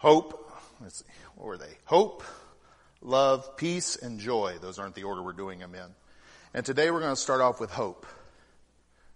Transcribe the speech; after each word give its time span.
hope. 0.00 0.50
Let's 0.80 1.00
see, 1.00 1.04
what 1.36 1.46
were 1.46 1.58
they? 1.58 1.76
Hope, 1.84 2.24
love, 3.02 3.56
peace, 3.58 3.96
and 3.96 4.18
joy. 4.18 4.56
Those 4.60 4.78
aren't 4.78 4.94
the 4.94 5.04
order 5.04 5.22
we're 5.22 5.34
doing 5.34 5.58
them 5.58 5.74
in. 5.74 5.94
And 6.54 6.64
today 6.64 6.90
we're 6.90 7.00
going 7.00 7.12
to 7.12 7.20
start 7.20 7.42
off 7.42 7.60
with 7.60 7.70
hope. 7.70 8.06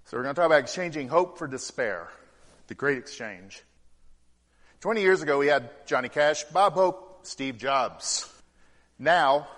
So 0.05 0.18
we're 0.18 0.24
going 0.24 0.34
to 0.34 0.40
talk 0.40 0.46
about 0.46 0.60
exchanging 0.60 1.08
hope 1.08 1.38
for 1.38 1.48
despair, 1.48 2.08
the 2.66 2.74
great 2.74 2.98
exchange. 2.98 3.62
Twenty 4.80 5.00
years 5.00 5.22
ago, 5.22 5.38
we 5.38 5.46
had 5.46 5.70
Johnny 5.86 6.10
Cash, 6.10 6.44
Bob 6.44 6.74
Hope, 6.74 7.20
Steve 7.22 7.56
Jobs. 7.56 8.30
Now 8.98 9.48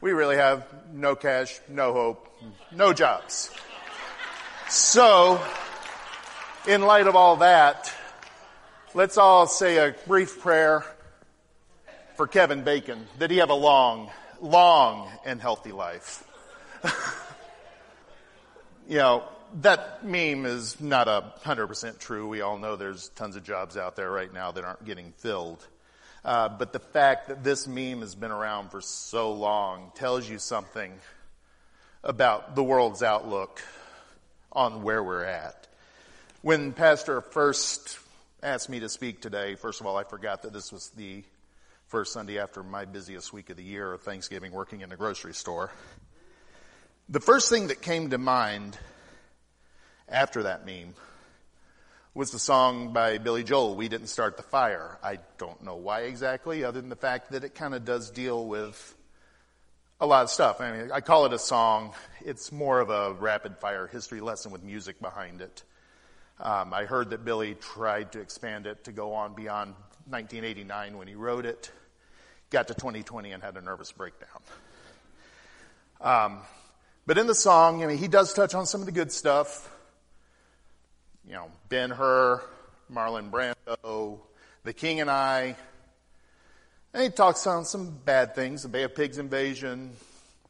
we 0.00 0.12
really 0.12 0.36
have 0.36 0.64
no 0.92 1.16
cash, 1.16 1.58
no 1.68 1.92
hope, 1.92 2.28
no 2.70 2.92
jobs. 2.92 3.50
So, 4.68 5.42
in 6.68 6.82
light 6.82 7.08
of 7.08 7.16
all 7.16 7.36
that, 7.36 7.92
let's 8.94 9.18
all 9.18 9.48
say 9.48 9.76
a 9.76 9.94
brief 10.06 10.40
prayer 10.40 10.84
for 12.14 12.28
Kevin 12.28 12.62
Bacon 12.62 13.06
that 13.18 13.28
he 13.28 13.38
have 13.38 13.50
a 13.50 13.54
long, 13.54 14.08
long 14.40 15.10
and 15.24 15.40
healthy 15.40 15.72
life. 15.72 16.22
you 18.88 18.98
know, 18.98 19.24
that 19.62 20.04
meme 20.04 20.46
is 20.46 20.80
not 20.80 21.08
a 21.08 21.32
hundred 21.42 21.66
percent 21.66 21.98
true. 21.98 22.28
We 22.28 22.40
all 22.40 22.56
know 22.56 22.76
there's 22.76 23.08
tons 23.10 23.34
of 23.34 23.42
jobs 23.42 23.76
out 23.76 23.96
there 23.96 24.10
right 24.10 24.32
now 24.32 24.52
that 24.52 24.64
aren't 24.64 24.84
getting 24.84 25.12
filled. 25.18 25.66
Uh, 26.24 26.48
but 26.48 26.72
the 26.72 26.78
fact 26.78 27.28
that 27.28 27.42
this 27.42 27.66
meme 27.66 28.00
has 28.00 28.14
been 28.14 28.30
around 28.30 28.70
for 28.70 28.80
so 28.80 29.32
long 29.32 29.90
tells 29.96 30.28
you 30.28 30.38
something 30.38 30.92
about 32.04 32.54
the 32.54 32.62
world's 32.62 33.02
outlook 33.02 33.60
on 34.52 34.82
where 34.82 35.02
we're 35.02 35.24
at. 35.24 35.66
When 36.42 36.72
Pastor 36.72 37.20
first 37.20 37.98
asked 38.44 38.68
me 38.68 38.78
to 38.80 38.90
speak 38.90 39.22
today, 39.22 39.54
first 39.54 39.80
of 39.80 39.86
all, 39.86 39.96
I 39.96 40.04
forgot 40.04 40.42
that 40.42 40.52
this 40.52 40.70
was 40.70 40.90
the 40.90 41.24
first 41.86 42.12
Sunday 42.12 42.38
after 42.38 42.62
my 42.62 42.84
busiest 42.84 43.32
week 43.32 43.48
of 43.48 43.56
the 43.56 43.62
year 43.62 43.90
of 43.90 44.02
Thanksgiving 44.02 44.52
working 44.52 44.82
in 44.82 44.92
a 44.92 44.96
grocery 44.96 45.32
store. 45.32 45.72
The 47.08 47.20
first 47.20 47.48
thing 47.48 47.68
that 47.68 47.80
came 47.80 48.10
to 48.10 48.18
mind 48.18 48.76
after 50.06 50.42
that 50.42 50.66
meme 50.66 50.92
was 52.12 52.32
the 52.32 52.38
song 52.38 52.92
by 52.92 53.16
Billy 53.16 53.44
Joel, 53.44 53.76
We 53.76 53.88
Didn't 53.88 54.08
Start 54.08 54.36
the 54.36 54.42
Fire. 54.42 54.98
I 55.02 55.20
don't 55.38 55.64
know 55.64 55.76
why 55.76 56.02
exactly, 56.02 56.64
other 56.64 56.82
than 56.82 56.90
the 56.90 56.96
fact 56.96 57.32
that 57.32 57.44
it 57.44 57.54
kind 57.54 57.74
of 57.74 57.86
does 57.86 58.10
deal 58.10 58.46
with 58.46 58.94
a 60.00 60.06
lot 60.06 60.22
of 60.22 60.28
stuff. 60.28 60.60
I 60.60 60.70
mean, 60.70 60.92
I 60.92 61.00
call 61.00 61.24
it 61.24 61.32
a 61.32 61.38
song. 61.38 61.94
It's 62.22 62.52
more 62.52 62.80
of 62.80 62.90
a 62.90 63.14
rapid 63.14 63.56
fire 63.56 63.86
history 63.86 64.20
lesson 64.20 64.52
with 64.52 64.62
music 64.62 65.00
behind 65.00 65.40
it. 65.40 65.62
Um, 66.40 66.74
I 66.74 66.84
heard 66.84 67.10
that 67.10 67.24
Billy 67.24 67.54
tried 67.54 68.12
to 68.12 68.20
expand 68.20 68.66
it 68.66 68.84
to 68.84 68.92
go 68.92 69.14
on 69.14 69.34
beyond 69.34 69.74
1989 70.08 70.98
when 70.98 71.08
he 71.08 71.14
wrote 71.14 71.46
it. 71.46 71.70
Got 72.50 72.68
to 72.68 72.74
2020 72.74 73.32
and 73.32 73.42
had 73.42 73.56
a 73.56 73.60
nervous 73.60 73.92
breakdown. 73.92 74.28
Um, 76.00 76.40
but 77.06 77.18
in 77.18 77.26
the 77.26 77.34
song, 77.34 77.82
I 77.82 77.86
mean, 77.86 77.98
he 77.98 78.08
does 78.08 78.32
touch 78.34 78.54
on 78.54 78.66
some 78.66 78.80
of 78.80 78.86
the 78.86 78.92
good 78.92 79.12
stuff 79.12 79.70
you 81.26 81.32
know, 81.32 81.50
Ben 81.68 81.90
Hur, 81.90 82.42
Marlon 82.92 83.30
Brando, 83.30 84.18
The 84.62 84.72
King 84.72 85.00
and 85.00 85.10
I. 85.10 85.56
And 86.92 87.02
he 87.02 87.08
talks 87.08 87.46
on 87.46 87.64
some 87.64 87.98
bad 88.04 88.34
things, 88.34 88.62
the 88.62 88.68
Bay 88.68 88.82
of 88.82 88.94
Pigs 88.94 89.18
invasion, 89.18 89.92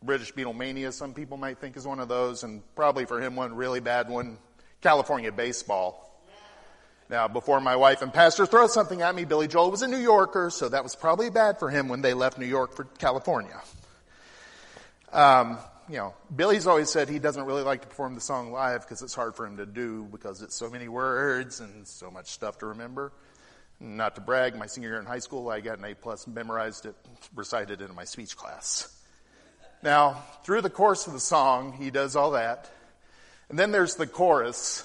British 0.02 0.34
Beatlemania, 0.34 0.92
some 0.92 1.14
people 1.14 1.36
might 1.36 1.58
think 1.58 1.76
is 1.76 1.86
one 1.86 2.00
of 2.00 2.08
those, 2.08 2.42
and 2.42 2.62
probably 2.74 3.06
for 3.06 3.20
him 3.20 3.36
one 3.36 3.54
really 3.54 3.80
bad 3.80 4.08
one, 4.08 4.36
California 4.84 5.32
baseball. 5.32 5.98
Now, 7.08 7.26
before 7.26 7.58
my 7.58 7.74
wife 7.74 8.02
and 8.02 8.12
pastor 8.12 8.44
throw 8.44 8.66
something 8.66 9.00
at 9.00 9.14
me, 9.14 9.24
Billy 9.24 9.48
Joel 9.48 9.70
was 9.70 9.80
a 9.80 9.88
New 9.88 9.98
Yorker, 9.98 10.50
so 10.50 10.68
that 10.68 10.82
was 10.82 10.94
probably 10.94 11.30
bad 11.30 11.58
for 11.58 11.70
him 11.70 11.88
when 11.88 12.02
they 12.02 12.12
left 12.12 12.38
New 12.38 12.46
York 12.46 12.76
for 12.76 12.84
California. 12.98 13.58
Um, 15.10 15.56
you 15.88 15.96
know, 15.96 16.14
Billy's 16.36 16.66
always 16.66 16.90
said 16.90 17.08
he 17.08 17.18
doesn't 17.18 17.46
really 17.46 17.62
like 17.62 17.80
to 17.80 17.88
perform 17.88 18.14
the 18.14 18.20
song 18.20 18.52
live 18.52 18.82
because 18.82 19.00
it's 19.00 19.14
hard 19.14 19.34
for 19.34 19.46
him 19.46 19.56
to 19.56 19.64
do 19.64 20.06
because 20.12 20.42
it's 20.42 20.54
so 20.54 20.68
many 20.68 20.88
words 20.88 21.60
and 21.60 21.86
so 21.86 22.10
much 22.10 22.26
stuff 22.26 22.58
to 22.58 22.66
remember. 22.66 23.10
Not 23.80 24.16
to 24.16 24.20
brag, 24.20 24.54
my 24.54 24.66
senior 24.66 24.90
year 24.90 25.00
in 25.00 25.06
high 25.06 25.18
school, 25.18 25.48
I 25.48 25.60
got 25.60 25.78
an 25.78 25.84
A 25.86 25.94
plus, 25.94 26.26
memorized 26.26 26.84
it, 26.84 26.94
recited 27.34 27.80
it 27.80 27.88
in 27.88 27.96
my 27.96 28.04
speech 28.04 28.36
class. 28.36 28.94
Now, 29.82 30.22
through 30.44 30.60
the 30.60 30.70
course 30.70 31.06
of 31.06 31.14
the 31.14 31.20
song, 31.20 31.72
he 31.72 31.90
does 31.90 32.16
all 32.16 32.32
that. 32.32 32.70
And 33.48 33.58
then 33.58 33.72
there's 33.72 33.96
the 33.96 34.06
chorus. 34.06 34.84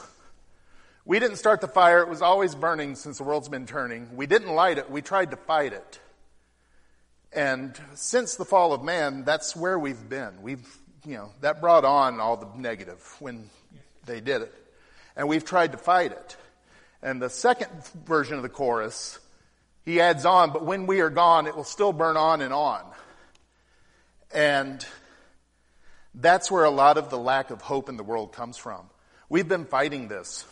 We 1.05 1.19
didn't 1.19 1.37
start 1.37 1.61
the 1.61 1.67
fire. 1.67 2.01
It 2.01 2.09
was 2.09 2.21
always 2.21 2.55
burning 2.55 2.95
since 2.95 3.17
the 3.17 3.23
world's 3.23 3.49
been 3.49 3.65
turning. 3.65 4.15
We 4.15 4.27
didn't 4.27 4.53
light 4.53 4.77
it. 4.77 4.91
We 4.91 5.01
tried 5.01 5.31
to 5.31 5.37
fight 5.37 5.73
it. 5.73 5.99
And 7.31 7.79
since 7.95 8.35
the 8.35 8.45
fall 8.45 8.73
of 8.73 8.83
man, 8.83 9.23
that's 9.23 9.55
where 9.55 9.77
we've 9.77 10.09
been. 10.09 10.41
We've 10.41 10.65
you 11.05 11.15
know, 11.15 11.31
that 11.41 11.61
brought 11.61 11.85
on 11.85 12.19
all 12.19 12.37
the 12.37 12.47
negative 12.57 13.01
when 13.19 13.49
they 14.05 14.19
did 14.19 14.41
it. 14.41 14.53
And 15.15 15.27
we've 15.27 15.45
tried 15.45 15.71
to 15.71 15.77
fight 15.77 16.11
it. 16.11 16.37
And 17.01 17.21
the 17.21 17.29
second 17.29 17.69
version 18.05 18.35
of 18.35 18.43
the 18.43 18.49
chorus, 18.49 19.19
he 19.85 20.01
adds 20.01 20.25
on, 20.25 20.51
but 20.51 20.65
when 20.65 20.85
we 20.85 20.99
are 21.01 21.09
gone, 21.09 21.47
it 21.47 21.55
will 21.55 21.63
still 21.63 21.93
burn 21.93 22.17
on 22.17 22.41
and 22.41 22.53
on. 22.53 22.83
And 24.33 24.85
that's 26.13 26.49
where 26.49 26.63
a 26.63 26.69
lot 26.69 26.97
of 26.97 27.09
the 27.09 27.17
lack 27.17 27.51
of 27.51 27.61
hope 27.61 27.89
in 27.89 27.97
the 27.97 28.03
world 28.03 28.33
comes 28.33 28.57
from. 28.57 28.89
We've 29.29 29.47
been 29.47 29.65
fighting 29.65 30.07
this. 30.07 30.45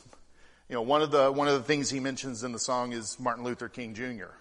You 0.69 0.75
know, 0.75 0.81
one 0.81 1.01
of 1.01 1.11
the, 1.11 1.31
one 1.31 1.47
of 1.47 1.53
the 1.53 1.63
things 1.63 1.89
he 1.89 1.99
mentions 1.99 2.43
in 2.43 2.51
the 2.51 2.59
song 2.59 2.93
is 2.93 3.19
Martin 3.19 3.43
Luther 3.43 3.69
King 3.69 3.93
Jr. 3.93 4.31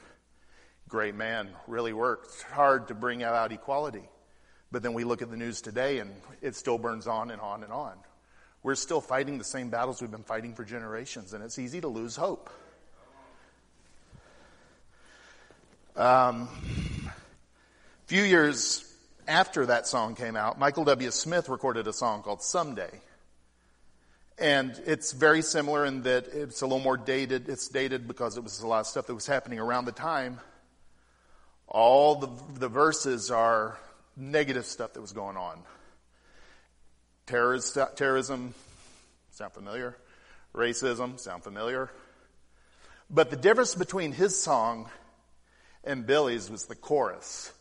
Great 0.89 1.15
man, 1.15 1.49
really 1.67 1.93
worked 1.93 2.43
hard 2.43 2.89
to 2.89 2.95
bring 2.95 3.23
out 3.23 3.53
equality. 3.53 4.03
But 4.71 4.83
then 4.83 4.93
we 4.93 5.05
look 5.05 5.23
at 5.23 5.31
the 5.31 5.37
news 5.37 5.61
today 5.61 6.01
and 6.01 6.11
it 6.43 6.57
still 6.57 6.79
burns 6.79 7.07
on 7.07 7.31
and 7.31 7.41
on 7.41 7.63
and 7.63 7.73
on. 7.73 7.95
We're 8.63 8.75
still 8.75 9.01
fighting 9.01 9.39
the 9.39 9.45
same 9.45 9.71
battles 9.71 10.01
we've 10.01 10.11
been 10.11 10.25
fighting 10.25 10.55
for 10.55 10.65
generations, 10.65 11.33
and 11.33 11.45
it's 11.45 11.59
easy 11.59 11.81
to 11.81 11.89
lose 11.89 12.17
hope. 12.17 12.51
Um, 15.95 16.49
few 18.07 18.23
years 18.23 18.86
after 19.29 19.67
that 19.67 19.87
song 19.87 20.15
came 20.15 20.37
out, 20.37 20.59
Michael 20.59 20.85
W. 20.85 21.11
Smith 21.11 21.49
recorded 21.49 21.87
a 21.87 21.93
song 21.93 22.23
called 22.23 22.43
Someday. 22.43 22.91
And 24.39 24.79
it's 24.85 25.13
very 25.13 25.43
similar 25.43 25.87
in 25.87 26.03
that 26.03 26.27
it's 26.29 26.61
a 26.61 26.67
little 26.67 26.83
more 26.83 26.97
dated. 26.97 27.49
It's 27.49 27.69
dated 27.69 28.07
because 28.07 28.37
it 28.37 28.43
was 28.43 28.61
a 28.61 28.67
lot 28.67 28.81
of 28.81 28.87
stuff 28.87 29.07
that 29.07 29.15
was 29.15 29.27
happening 29.27 29.59
around 29.59 29.87
the 29.87 29.93
time. 29.93 30.41
All 31.67 32.17
the, 32.17 32.29
the 32.59 32.69
verses 32.69 33.31
are 33.31 33.79
negative 34.17 34.67
stuff 34.67 34.93
that 34.93 35.01
was 35.01 35.13
going 35.13 35.37
on. 35.37 35.59
terrorism, 37.27 38.55
sound 39.33 39.53
familiar? 39.53 39.97
Racism, 40.55 41.19
sound 41.19 41.43
familiar? 41.43 41.91
But 43.11 43.31
the 43.31 43.37
difference 43.37 43.75
between 43.75 44.13
his 44.13 44.41
song 44.41 44.89
and 45.85 46.07
Billy's 46.07 46.51
was 46.51 46.67
the 46.67 46.75
chorus. 46.75 47.53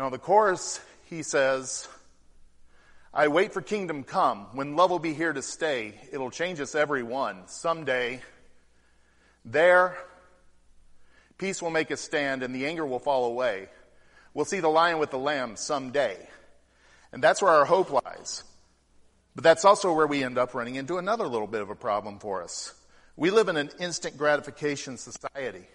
Know, 0.00 0.08
the 0.08 0.16
chorus, 0.16 0.80
he 1.10 1.22
says, 1.22 1.86
I 3.12 3.28
wait 3.28 3.52
for 3.52 3.60
kingdom 3.60 4.02
come. 4.02 4.46
When 4.54 4.74
love 4.74 4.90
will 4.90 4.98
be 4.98 5.12
here 5.12 5.34
to 5.34 5.42
stay, 5.42 5.92
it'll 6.10 6.30
change 6.30 6.58
us 6.58 6.74
every 6.74 7.02
one. 7.02 7.46
Someday, 7.48 8.22
there, 9.44 9.98
peace 11.36 11.60
will 11.60 11.68
make 11.68 11.90
a 11.90 11.98
stand 11.98 12.42
and 12.42 12.54
the 12.54 12.64
anger 12.64 12.86
will 12.86 12.98
fall 12.98 13.26
away. 13.26 13.68
We'll 14.32 14.46
see 14.46 14.60
the 14.60 14.70
lion 14.70 15.00
with 15.00 15.10
the 15.10 15.18
lamb 15.18 15.56
someday. 15.56 16.16
And 17.12 17.22
that's 17.22 17.42
where 17.42 17.52
our 17.52 17.66
hope 17.66 17.92
lies. 17.92 18.42
But 19.34 19.44
that's 19.44 19.66
also 19.66 19.92
where 19.92 20.06
we 20.06 20.24
end 20.24 20.38
up 20.38 20.54
running 20.54 20.76
into 20.76 20.96
another 20.96 21.26
little 21.26 21.46
bit 21.46 21.60
of 21.60 21.68
a 21.68 21.74
problem 21.74 22.20
for 22.20 22.42
us. 22.42 22.72
We 23.16 23.30
live 23.30 23.50
in 23.50 23.58
an 23.58 23.68
instant 23.78 24.16
gratification 24.16 24.96
society. 24.96 25.66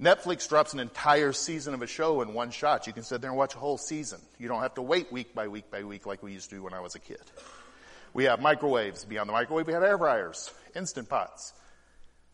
Netflix 0.00 0.48
drops 0.48 0.74
an 0.74 0.80
entire 0.80 1.32
season 1.32 1.74
of 1.74 1.82
a 1.82 1.86
show 1.86 2.22
in 2.22 2.32
one 2.32 2.50
shot. 2.50 2.86
You 2.86 2.92
can 2.92 3.02
sit 3.02 3.20
there 3.20 3.30
and 3.30 3.36
watch 3.36 3.54
a 3.54 3.58
whole 3.58 3.78
season. 3.78 4.20
You 4.38 4.46
don't 4.46 4.62
have 4.62 4.74
to 4.74 4.82
wait 4.82 5.10
week 5.12 5.34
by 5.34 5.48
week 5.48 5.70
by 5.70 5.82
week 5.82 6.06
like 6.06 6.22
we 6.22 6.32
used 6.32 6.50
to 6.50 6.62
when 6.62 6.72
I 6.72 6.80
was 6.80 6.94
a 6.94 7.00
kid. 7.00 7.20
We 8.14 8.24
have 8.24 8.40
microwaves. 8.40 9.04
Beyond 9.04 9.28
the 9.28 9.32
microwave, 9.32 9.66
we 9.66 9.72
have 9.72 9.82
air 9.82 9.98
fryers, 9.98 10.52
instant 10.76 11.08
pots. 11.08 11.52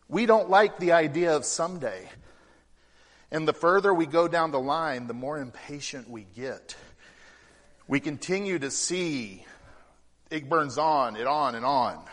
We 0.07 0.27
don't 0.27 0.49
like 0.49 0.77
the 0.77 0.91
idea 0.91 1.35
of 1.35 1.43
someday. 1.43 2.07
And 3.31 3.47
the 3.47 3.53
further 3.53 3.91
we 3.91 4.05
go 4.05 4.27
down 4.27 4.51
the 4.51 4.59
line, 4.59 5.07
the 5.07 5.15
more 5.15 5.39
impatient 5.39 6.07
we 6.07 6.27
get. 6.35 6.75
We 7.87 7.99
continue 7.99 8.59
to 8.59 8.69
see 8.69 9.43
it 10.29 10.47
burns 10.49 10.77
on, 10.77 11.15
it 11.15 11.27
on 11.27 11.55
and 11.55 11.65
on. 11.65 12.03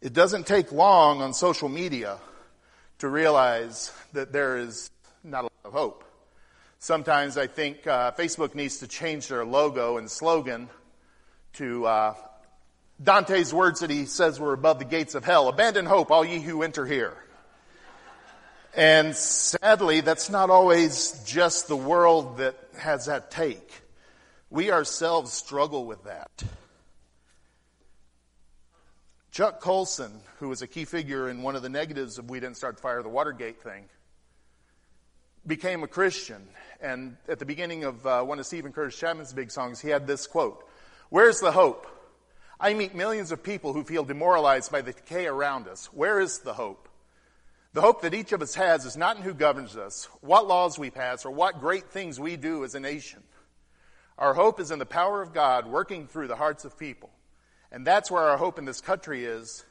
It 0.00 0.14
doesn't 0.14 0.46
take 0.46 0.72
long 0.72 1.20
on 1.20 1.34
social 1.34 1.68
media 1.68 2.16
to 3.00 3.08
realize 3.08 3.92
that 4.14 4.32
there 4.32 4.56
is 4.56 4.90
not 5.22 5.40
a 5.40 5.44
lot 5.44 5.52
of 5.66 5.72
hope. 5.72 6.04
Sometimes 6.78 7.36
I 7.36 7.46
think 7.46 7.86
uh, 7.86 8.12
Facebook 8.12 8.54
needs 8.54 8.78
to 8.78 8.88
change 8.88 9.28
their 9.28 9.44
logo 9.44 9.98
and 9.98 10.10
slogan 10.10 10.70
to 11.54 11.84
uh, 11.84 12.14
Dante's 13.02 13.52
words 13.52 13.80
that 13.80 13.90
he 13.90 14.06
says 14.06 14.40
were 14.40 14.54
above 14.54 14.78
the 14.78 14.86
gates 14.86 15.14
of 15.14 15.22
hell. 15.22 15.48
Abandon 15.48 15.84
hope, 15.84 16.10
all 16.10 16.24
ye 16.24 16.40
who 16.40 16.62
enter 16.62 16.86
here. 16.86 17.14
And 18.74 19.14
sadly, 19.14 20.00
that's 20.00 20.30
not 20.30 20.48
always 20.48 21.22
just 21.26 21.68
the 21.68 21.76
world 21.76 22.38
that 22.38 22.56
has 22.78 23.04
that 23.04 23.30
take. 23.30 23.70
We 24.48 24.70
ourselves 24.70 25.30
struggle 25.32 25.84
with 25.84 26.04
that. 26.04 26.30
Chuck 29.30 29.60
Colson, 29.60 30.10
who 30.40 30.48
was 30.48 30.60
a 30.60 30.66
key 30.66 30.84
figure 30.84 31.28
in 31.28 31.42
one 31.42 31.54
of 31.54 31.62
the 31.62 31.68
negatives 31.68 32.18
of 32.18 32.28
We 32.28 32.40
Didn't 32.40 32.56
Start 32.56 32.80
Fire, 32.80 33.00
the 33.00 33.08
Watergate 33.08 33.62
thing, 33.62 33.84
became 35.46 35.84
a 35.84 35.86
Christian. 35.86 36.48
And 36.80 37.16
at 37.28 37.38
the 37.38 37.46
beginning 37.46 37.84
of 37.84 38.04
uh, 38.04 38.22
one 38.24 38.40
of 38.40 38.46
Steven 38.46 38.72
Curtis 38.72 38.98
Chapman's 38.98 39.32
big 39.32 39.52
songs, 39.52 39.80
he 39.80 39.88
had 39.88 40.08
this 40.08 40.26
quote 40.26 40.66
Where's 41.10 41.38
the 41.38 41.52
hope? 41.52 41.86
I 42.58 42.74
meet 42.74 42.94
millions 42.94 43.30
of 43.30 43.42
people 43.42 43.72
who 43.72 43.84
feel 43.84 44.04
demoralized 44.04 44.72
by 44.72 44.82
the 44.82 44.92
decay 44.92 45.26
around 45.26 45.68
us. 45.68 45.86
Where 45.92 46.18
is 46.18 46.40
the 46.40 46.54
hope? 46.54 46.88
The 47.72 47.80
hope 47.80 48.02
that 48.02 48.14
each 48.14 48.32
of 48.32 48.42
us 48.42 48.56
has 48.56 48.84
is 48.84 48.96
not 48.96 49.16
in 49.16 49.22
who 49.22 49.32
governs 49.32 49.76
us, 49.76 50.08
what 50.22 50.48
laws 50.48 50.76
we 50.76 50.90
pass, 50.90 51.24
or 51.24 51.30
what 51.30 51.60
great 51.60 51.90
things 51.90 52.18
we 52.18 52.36
do 52.36 52.64
as 52.64 52.74
a 52.74 52.80
nation. 52.80 53.22
Our 54.18 54.34
hope 54.34 54.58
is 54.58 54.72
in 54.72 54.80
the 54.80 54.86
power 54.86 55.22
of 55.22 55.32
God 55.32 55.66
working 55.68 56.08
through 56.08 56.26
the 56.26 56.36
hearts 56.36 56.64
of 56.64 56.76
people. 56.76 57.10
And 57.72 57.86
that's 57.86 58.10
where 58.10 58.22
our 58.22 58.36
hope 58.36 58.58
in 58.58 58.64
this 58.64 58.80
country 58.80 59.24
is, 59.24 59.64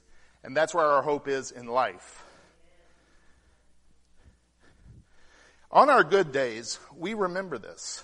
and 0.44 0.56
that's 0.56 0.74
where 0.74 0.86
our 0.86 1.02
hope 1.02 1.28
is 1.28 1.52
in 1.52 1.68
life. 1.68 2.24
On 5.72 5.90
our 5.90 6.04
good 6.04 6.32
days, 6.32 6.80
we 6.98 7.14
remember 7.14 7.58
this. 7.58 8.04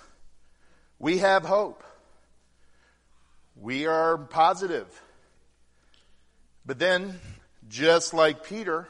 We 1.00 1.20
have 1.20 1.44
hope. 1.44 1.84
We 3.56 3.88
are 3.88 4.18
positive. 4.18 4.88
But 6.66 6.78
then, 6.78 7.20
just 7.68 8.14
like 8.14 8.44
Peter, 8.44 8.88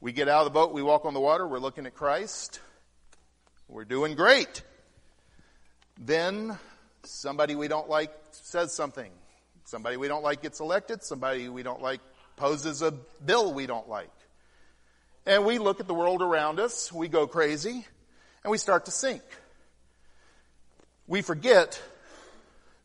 we 0.00 0.12
get 0.12 0.28
out 0.28 0.40
of 0.40 0.44
the 0.46 0.50
boat, 0.50 0.72
we 0.72 0.82
walk 0.82 1.04
on 1.04 1.14
the 1.14 1.20
water, 1.20 1.46
we're 1.46 1.58
looking 1.58 1.86
at 1.86 1.94
Christ, 1.94 2.60
we're 3.68 3.84
doing 3.84 4.14
great. 4.14 4.62
Then 5.98 6.58
somebody 7.04 7.54
we 7.54 7.68
don't 7.68 7.88
like 7.88 8.12
says 8.30 8.72
something. 8.72 9.10
Somebody 9.64 9.96
we 9.96 10.08
don't 10.08 10.22
like 10.22 10.42
gets 10.42 10.60
elected. 10.60 11.02
Somebody 11.02 11.48
we 11.48 11.62
don't 11.62 11.82
like 11.82 12.00
poses 12.36 12.82
a 12.82 12.92
bill 13.24 13.52
we 13.52 13.66
don't 13.66 13.88
like. 13.88 14.10
And 15.24 15.44
we 15.44 15.58
look 15.58 15.80
at 15.80 15.86
the 15.86 15.94
world 15.94 16.20
around 16.20 16.58
us, 16.58 16.92
we 16.92 17.06
go 17.06 17.26
crazy, 17.26 17.86
and 18.42 18.50
we 18.50 18.58
start 18.58 18.86
to 18.86 18.90
sink. 18.90 19.22
We 21.06 21.22
forget, 21.22 21.80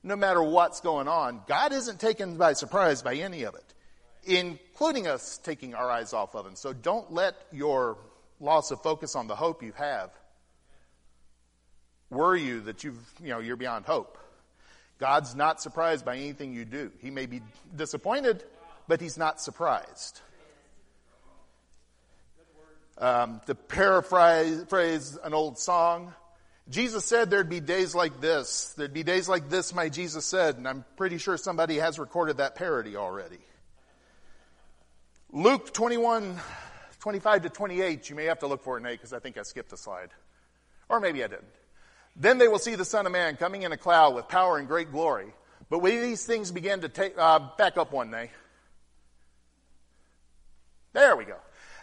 no 0.04 0.16
matter 0.16 0.44
what's 0.44 0.82
going 0.82 1.08
on, 1.08 1.42
God 1.48 1.72
isn't 1.72 2.00
taken 2.00 2.38
by 2.38 2.54
surprise 2.54 3.02
by 3.02 3.16
any 3.16 3.44
of 3.44 3.56
it, 3.56 3.74
including 4.24 5.08
us 5.08 5.40
taking 5.40 5.74
our 5.74 5.90
eyes 5.90 6.14
off 6.14 6.36
of 6.36 6.46
Him. 6.46 6.56
So 6.56 6.74
don't 6.74 7.12
let 7.12 7.36
your 7.52 7.98
loss 8.40 8.70
of 8.70 8.84
focus 8.84 9.16
on 9.16 9.28
the 9.28 9.36
hope 9.36 9.64
you 9.64 9.74
have 9.76 10.12
worry 12.10 12.42
you 12.42 12.62
that 12.62 12.84
you've, 12.84 13.00
you 13.22 13.30
know, 13.30 13.40
you're 13.40 13.58
beyond 13.58 13.86
hope. 13.86 14.18
God's 15.00 15.36
not 15.36 15.62
surprised 15.62 16.06
by 16.06 16.18
anything 16.18 16.54
you 16.54 16.66
do. 16.66 16.92
He 17.02 17.12
may 17.12 17.26
be 17.26 17.42
disappointed, 17.76 18.44
but 18.88 19.00
he's 19.00 19.18
not 19.18 19.40
surprised. 19.40 20.22
Um, 22.98 23.42
to 23.46 23.54
paraphrase 23.54 25.18
an 25.24 25.34
old 25.36 25.60
song, 25.60 26.14
Jesus 26.70 27.06
said 27.06 27.30
there'd 27.30 27.50
be 27.50 27.60
days 27.60 27.94
like 27.94 28.20
this. 28.20 28.74
There'd 28.76 28.94
be 28.94 29.04
days 29.04 29.30
like 29.30 29.50
this, 29.50 29.74
my 29.74 29.90
Jesus 29.90 30.26
said, 30.26 30.58
and 30.58 30.68
I'm 30.68 30.84
pretty 30.98 31.20
sure 31.20 31.38
somebody 31.38 31.78
has 31.78 32.00
recorded 32.00 32.38
that 32.38 32.56
parody 32.56 32.96
already. 32.96 33.38
Luke 35.32 35.74
21, 35.74 36.40
25 37.00 37.42
to 37.44 37.50
28, 37.50 38.10
you 38.10 38.16
may 38.16 38.26
have 38.26 38.40
to 38.40 38.48
look 38.48 38.64
for 38.64 38.78
it, 38.78 38.82
Nate, 38.82 38.94
because 38.94 39.14
I 39.14 39.20
think 39.20 39.38
I 39.38 39.44
skipped 39.44 39.72
a 39.74 39.78
slide. 39.78 40.10
Or 40.90 41.00
maybe 41.00 41.24
I 41.24 41.28
didn't. 41.28 41.46
Then 42.18 42.40
they 42.40 42.48
will 42.48 42.60
see 42.60 42.76
the 42.76 42.86
Son 42.86 43.06
of 43.06 43.12
Man 43.12 43.38
coming 43.38 43.62
in 43.62 43.72
a 43.72 43.78
cloud 43.78 44.16
with 44.16 44.28
power 44.28 44.58
and 44.58 44.68
great 44.68 44.92
glory. 44.92 45.34
But 45.70 45.80
when 45.80 46.02
these 46.02 46.26
things 46.26 46.52
begin 46.52 46.82
to 46.82 46.90
take, 46.90 47.14
uh, 47.18 47.40
back 47.58 47.78
up 47.78 47.92
one 47.92 48.10
day. 48.10 48.32
There 50.94 51.16
we 51.16 51.26
go. 51.26 51.38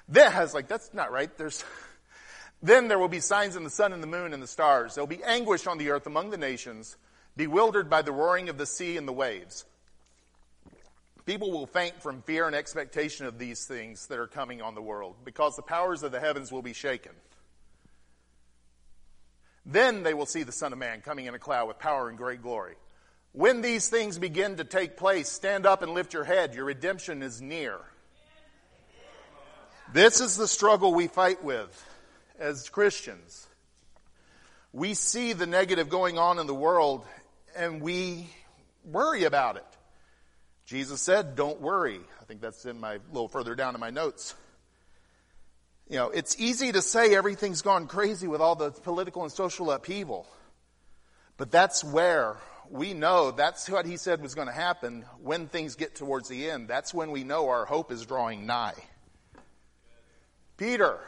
Then 0.09 0.33
I 0.33 0.41
was 0.41 0.53
like, 0.53 0.67
that's 0.67 0.93
not 0.93 1.12
right. 1.12 1.35
There's, 1.38 1.64
then 2.62 2.88
there 2.88 2.99
will 2.99 3.09
be 3.09 3.21
signs 3.21 3.55
in 3.55 3.62
the 3.62 3.71
sun 3.71 3.93
and 3.93 4.03
the 4.03 4.09
moon 4.09 4.33
and 4.33 4.43
the 4.43 4.49
stars. 4.49 4.95
There 4.95 5.03
will 5.03 5.09
be 5.09 5.23
anguish 5.23 5.69
on 5.69 5.79
the 5.79 5.91
earth 5.91 6.07
among 6.07 6.31
the 6.31 6.37
nations, 6.37 6.97
bewildered 7.37 7.88
by 7.88 8.03
the 8.03 8.12
roaring 8.12 8.49
of 8.49 8.59
the 8.59 8.67
sea 8.67 8.97
and 8.97 9.07
the 9.07 9.12
waves. 9.12 9.64
People 11.26 11.53
will 11.53 11.67
faint 11.67 12.03
from 12.03 12.23
fear 12.23 12.47
and 12.47 12.57
expectation 12.57 13.25
of 13.25 13.38
these 13.38 13.64
things 13.64 14.09
that 14.09 14.19
are 14.19 14.26
coming 14.26 14.61
on 14.61 14.75
the 14.75 14.83
world 14.83 15.14
because 15.25 15.57
the 15.57 15.62
powers 15.62 16.03
of 16.03 16.12
the 16.12 16.21
heavens 16.21 16.50
will 16.50 16.61
be 16.61 16.75
shaken. 16.75 17.12
Then 19.66 20.02
they 20.02 20.14
will 20.14 20.26
see 20.26 20.42
the 20.42 20.52
Son 20.52 20.73
of 20.73 20.78
Man 20.78 21.00
coming 21.00 21.26
in 21.26 21.35
a 21.35 21.38
cloud 21.38 21.68
with 21.68 21.78
power 21.78 22.09
and 22.09 22.18
great 22.18 22.42
glory. 22.42 22.75
When 23.33 23.62
these 23.62 23.88
things 23.88 24.18
begin 24.18 24.56
to 24.56 24.64
take 24.64 24.97
place, 24.97 25.28
stand 25.28 25.66
up 25.66 25.83
and 25.83 25.92
lift 25.92 26.12
your 26.12 26.25
head. 26.25 26.54
Your 26.54 26.66
redemption 26.66 27.23
is 27.23 27.40
near. 27.40 27.78
This 29.92 30.21
is 30.21 30.37
the 30.37 30.49
struggle 30.49 30.94
we 30.94 31.09
fight 31.09 31.42
with 31.42 31.85
as 32.38 32.68
Christians. 32.68 33.47
We 34.73 34.94
see 34.94 35.33
the 35.33 35.47
negative 35.47 35.88
going 35.88 36.18
on 36.18 36.38
in 36.38 36.47
the 36.47 36.54
world 36.54 37.04
and 37.56 37.80
we 37.80 38.28
worry 38.85 39.25
about 39.25 39.56
it. 39.56 39.66
Jesus 40.66 41.00
said, 41.00 41.37
don't 41.37 41.61
worry. 41.61 42.00
I 42.21 42.25
think 42.25 42.40
that's 42.40 42.64
in 42.64 42.80
my, 42.80 42.99
little 43.12 43.28
further 43.28 43.54
down 43.54 43.75
in 43.75 43.80
my 43.80 43.90
notes. 43.90 44.35
You 45.88 45.97
know, 45.97 46.09
it's 46.09 46.38
easy 46.38 46.73
to 46.73 46.81
say 46.81 47.14
everything's 47.14 47.62
gone 47.62 47.87
crazy 47.87 48.26
with 48.26 48.41
all 48.41 48.55
the 48.55 48.71
political 48.71 49.23
and 49.23 49.31
social 49.31 49.71
upheaval. 49.71 50.26
But 51.37 51.50
that's 51.50 51.85
where 51.85 52.38
we 52.71 52.95
know 52.95 53.31
that's 53.31 53.69
what 53.69 53.85
he 53.85 53.97
said 53.97 54.23
was 54.23 54.35
going 54.35 54.49
to 54.49 54.55
happen 54.55 55.05
when 55.23 55.47
things 55.49 55.75
get 55.75 55.95
towards 55.95 56.29
the 56.29 56.49
end. 56.50 56.69
That's 56.69 56.95
when 56.95 57.11
we 57.11 57.25
know 57.25 57.49
our 57.49 57.67
hope 57.67 57.93
is 57.93 58.07
drawing 58.07 58.47
nigh. 58.47 58.75
Peter. 60.57 60.99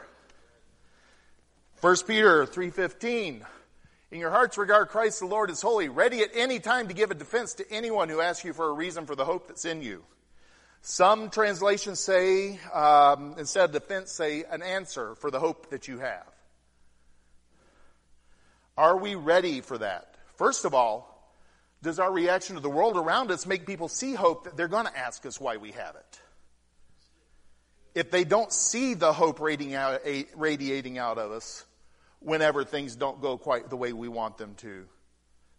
1 1.81 1.95
Peter 2.05 2.45
3:15. 2.45 3.45
In 4.09 4.19
your 4.19 4.31
hearts, 4.31 4.57
regard 4.57 4.87
Christ 4.87 5.19
the 5.19 5.25
Lord 5.25 5.49
as 5.49 5.61
holy, 5.61 5.89
ready 5.89 6.21
at 6.21 6.29
any 6.33 6.59
time 6.59 6.87
to 6.87 6.93
give 6.93 7.11
a 7.11 7.15
defense 7.15 7.55
to 7.55 7.69
anyone 7.69 8.07
who 8.07 8.21
asks 8.21 8.45
you 8.45 8.53
for 8.53 8.69
a 8.69 8.73
reason 8.73 9.05
for 9.05 9.15
the 9.15 9.25
hope 9.25 9.47
that's 9.47 9.65
in 9.65 9.81
you. 9.81 10.05
Some 10.81 11.29
translations 11.29 11.99
say, 11.99 12.59
um, 12.73 13.35
instead 13.37 13.65
of 13.65 13.71
defense, 13.71 14.11
say 14.11 14.43
an 14.49 14.61
answer 14.61 15.15
for 15.15 15.29
the 15.31 15.39
hope 15.39 15.69
that 15.71 15.87
you 15.87 15.99
have. 15.99 16.27
Are 18.77 18.95
we 18.95 19.15
ready 19.15 19.61
for 19.61 19.77
that? 19.79 20.15
First 20.35 20.65
of 20.65 20.73
all, 20.73 21.13
does 21.81 21.99
our 21.99 22.11
reaction 22.11 22.55
to 22.55 22.61
the 22.61 22.69
world 22.69 22.97
around 22.97 23.31
us 23.31 23.45
make 23.45 23.65
people 23.65 23.87
see 23.87 24.13
hope 24.13 24.45
that 24.45 24.55
they're 24.55 24.67
going 24.67 24.85
to 24.85 24.97
ask 24.97 25.25
us 25.25 25.39
why 25.39 25.57
we 25.57 25.71
have 25.71 25.95
it? 25.95 26.21
If 27.95 28.11
they 28.11 28.23
don't 28.23 28.53
see 28.53 28.93
the 28.93 29.11
hope 29.11 29.39
radiating 29.39 29.73
out, 29.73 30.01
radiating 30.35 30.97
out 30.97 31.17
of 31.17 31.31
us 31.31 31.65
whenever 32.19 32.63
things 32.63 32.95
don't 32.95 33.21
go 33.21 33.37
quite 33.37 33.69
the 33.69 33.77
way 33.77 33.93
we 33.93 34.07
want 34.07 34.37
them 34.37 34.53
to, 34.57 34.85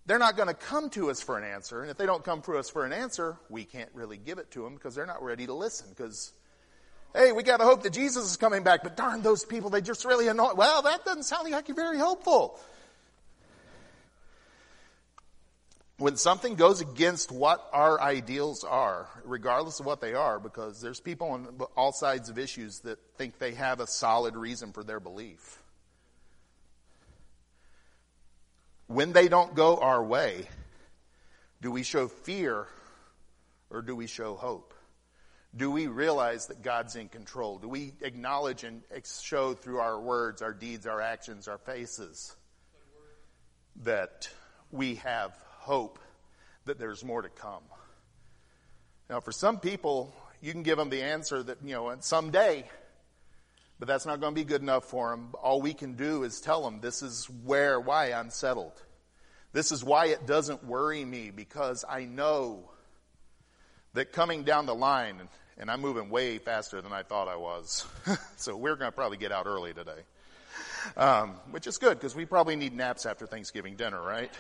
they're 0.08 0.18
not 0.18 0.36
going 0.36 0.48
to 0.48 0.54
come 0.54 0.88
to 0.90 1.10
us 1.10 1.22
for 1.22 1.36
an 1.36 1.44
answer. 1.44 1.82
And 1.82 1.90
if 1.90 1.98
they 1.98 2.06
don't 2.06 2.24
come 2.24 2.40
to 2.42 2.56
us 2.56 2.70
for 2.70 2.86
an 2.86 2.94
answer, 2.94 3.36
we 3.50 3.64
can't 3.64 3.90
really 3.92 4.16
give 4.16 4.38
it 4.38 4.50
to 4.52 4.64
them 4.64 4.72
because 4.74 4.94
they're 4.94 5.06
not 5.06 5.22
ready 5.22 5.44
to 5.46 5.52
listen. 5.52 5.86
Because, 5.90 6.32
hey, 7.14 7.32
we 7.32 7.42
got 7.42 7.58
to 7.58 7.64
hope 7.64 7.82
that 7.82 7.92
Jesus 7.92 8.24
is 8.24 8.38
coming 8.38 8.62
back, 8.62 8.82
but 8.82 8.96
darn 8.96 9.20
those 9.20 9.44
people, 9.44 9.68
they 9.68 9.82
just 9.82 10.06
really 10.06 10.26
annoy. 10.26 10.54
Well, 10.54 10.80
that 10.82 11.04
doesn't 11.04 11.24
sound 11.24 11.50
like 11.50 11.68
you're 11.68 11.76
very 11.76 11.98
hopeful. 11.98 12.58
When 15.98 16.16
something 16.16 16.54
goes 16.54 16.80
against 16.80 17.30
what 17.30 17.68
our 17.74 18.00
ideals 18.00 18.64
are, 18.64 19.08
regardless 19.24 19.78
of 19.78 19.84
what 19.84 20.00
they 20.00 20.14
are, 20.14 20.40
because 20.40 20.80
there's 20.80 21.00
people 21.00 21.28
on 21.32 21.48
all 21.76 21.92
sides 21.92 22.30
of 22.30 22.38
issues 22.38 22.78
that 22.80 22.98
think 23.18 23.38
they 23.38 23.52
have 23.52 23.80
a 23.80 23.86
solid 23.86 24.36
reason 24.36 24.72
for 24.72 24.82
their 24.82 25.00
belief 25.00 25.58
when 28.88 29.12
they 29.12 29.28
don't 29.28 29.54
go 29.54 29.76
our 29.76 30.02
way, 30.02 30.49
do 31.61 31.71
we 31.71 31.83
show 31.83 32.09
fear 32.09 32.66
or 33.71 33.83
do 33.83 33.95
we 33.95 34.07
show 34.07 34.35
hope? 34.35 34.75
Do 35.57 35.71
we 35.71 35.87
realize 35.87 36.47
that 36.47 36.62
God's 36.62 36.97
in 36.97 37.09
control? 37.09 37.59
Do 37.59 37.68
we 37.68 37.92
acknowledge 38.02 38.64
and 38.64 38.83
show 39.23 39.54
through 39.54 39.78
our 39.78 40.00
words, 40.00 40.42
our 40.42 40.52
deeds, 40.52 40.87
our 40.87 41.00
actions, 41.00 41.49
our 41.49 41.59
faces 41.59 42.35
that 43.85 44.28
we 44.71 44.97
have 44.97 45.33
hope 45.59 45.99
that 46.64 46.78
there's 46.78 47.04
more 47.04 47.23
to 47.23 47.28
come? 47.28 47.62
Now, 49.09 49.21
for 49.21 49.33
some 49.33 49.59
people, 49.59 50.14
you 50.40 50.52
can 50.52 50.62
give 50.62 50.76
them 50.76 50.90
the 50.90 51.02
answer 51.02 51.42
that, 51.42 51.59
you 51.64 51.75
know, 51.75 51.95
someday 52.00 52.68
but 53.78 53.87
that's 53.87 54.06
not 54.06 54.20
going 54.20 54.35
to 54.35 54.40
be 54.40 54.44
good 54.44 54.62
enough 54.62 54.85
for 54.85 55.11
them. 55.11 55.35
All 55.40 55.61
we 55.61 55.75
can 55.75 55.94
do 55.94 56.25
is 56.25 56.40
tell 56.40 56.62
them 56.62 56.80
this 56.80 57.02
is 57.02 57.28
where, 57.44 57.78
why 57.78 58.12
I'm 58.12 58.30
settled. 58.30 58.73
This 59.52 59.73
is 59.73 59.85
why 59.85 60.06
it 60.06 60.26
doesn't 60.26 60.64
worry 60.64 61.04
me 61.04 61.30
because 61.30 61.85
I 61.88 62.04
know 62.04 62.70
that 63.94 64.12
coming 64.12 64.44
down 64.44 64.66
the 64.66 64.75
line, 64.75 65.28
and 65.56 65.70
I'm 65.70 65.80
moving 65.80 66.11
way 66.11 66.38
faster 66.38 66.80
than 66.80 66.92
I 66.92 67.02
thought 67.02 67.28
I 67.28 67.37
was. 67.37 67.87
so 68.37 68.56
we're 68.56 68.76
going 68.76 68.90
to 68.90 68.94
probably 68.94 69.16
get 69.16 69.32
out 69.32 69.47
early 69.47 69.73
today. 69.73 70.00
Um, 70.97 71.30
which 71.50 71.66
is 71.66 71.78
good 71.78 71.99
because 71.99 72.14
we 72.14 72.25
probably 72.25 72.56
need 72.56 72.75
naps 72.75 73.06
after 73.06 73.26
Thanksgiving 73.26 73.76
dinner, 73.76 74.00
right? 74.00 74.30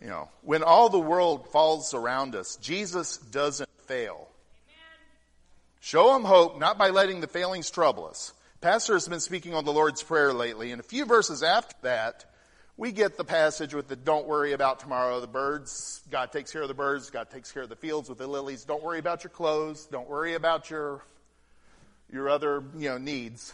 You 0.00 0.08
know, 0.08 0.28
when 0.42 0.62
all 0.62 0.88
the 0.88 0.98
world 0.98 1.48
falls 1.48 1.92
around 1.92 2.34
us, 2.34 2.56
Jesus 2.56 3.18
doesn't 3.18 3.68
fail. 3.86 4.28
Show 5.80 6.14
him 6.14 6.24
hope, 6.24 6.58
not 6.58 6.78
by 6.78 6.90
letting 6.90 7.20
the 7.20 7.26
failings 7.26 7.70
trouble 7.70 8.06
us. 8.06 8.34
Pastor 8.60 8.92
has 8.92 9.08
been 9.08 9.20
speaking 9.20 9.54
on 9.54 9.64
the 9.64 9.72
Lord's 9.72 10.02
Prayer 10.02 10.34
lately, 10.34 10.72
and 10.72 10.80
a 10.80 10.84
few 10.84 11.06
verses 11.06 11.42
after 11.42 11.74
that, 11.82 12.26
we 12.76 12.92
get 12.92 13.16
the 13.16 13.24
passage 13.24 13.74
with 13.74 13.88
the 13.88 13.96
don't 13.96 14.26
worry 14.26 14.52
about 14.52 14.80
tomorrow, 14.80 15.20
the 15.20 15.26
birds. 15.26 16.02
God 16.10 16.32
takes 16.32 16.52
care 16.52 16.62
of 16.62 16.68
the 16.68 16.74
birds. 16.74 17.10
God 17.10 17.30
takes 17.30 17.50
care 17.50 17.62
of 17.62 17.70
the 17.70 17.76
fields 17.76 18.08
with 18.08 18.18
the 18.18 18.26
lilies. 18.26 18.64
Don't 18.64 18.82
worry 18.82 18.98
about 18.98 19.24
your 19.24 19.30
clothes. 19.30 19.86
Don't 19.86 20.08
worry 20.08 20.34
about 20.34 20.70
your, 20.70 21.02
your 22.12 22.28
other, 22.28 22.62
you 22.76 22.90
know, 22.90 22.98
needs. 22.98 23.52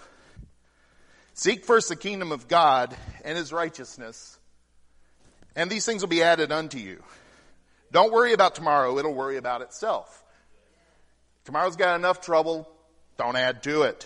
Seek 1.35 1.65
first 1.65 1.89
the 1.89 1.97
kingdom 1.97 2.33
of 2.33 2.49
God 2.49 2.97
and 3.25 3.37
his 3.37 3.53
righteousness, 3.53 4.39
and 5.55 5.71
these 5.71 5.87
things 5.87 6.03
will 6.03 6.09
be 6.09 6.23
added 6.23 6.51
unto 6.51 6.79
you. 6.79 7.03
Don't 7.93 8.13
worry 8.13 8.33
about 8.33 8.57
tomorrow. 8.57 8.99
It'll 8.99 9.15
worry 9.15 9.37
about 9.37 9.63
itself. 9.63 10.25
Tomorrow's 11.47 11.77
got 11.77 11.95
enough 11.95 12.21
trouble. 12.21 12.69
Don't 13.17 13.37
add 13.37 13.63
to 13.63 13.83
it. 13.83 14.05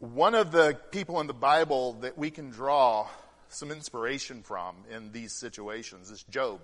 One 0.00 0.34
of 0.34 0.50
the 0.50 0.76
people 0.90 1.20
in 1.20 1.28
the 1.28 1.32
Bible 1.32 1.92
that 2.00 2.18
we 2.18 2.32
can 2.32 2.50
draw 2.50 3.08
some 3.48 3.70
inspiration 3.70 4.42
from 4.42 4.74
in 4.90 5.12
these 5.12 5.32
situations 5.32 6.10
is 6.10 6.24
Job. 6.24 6.60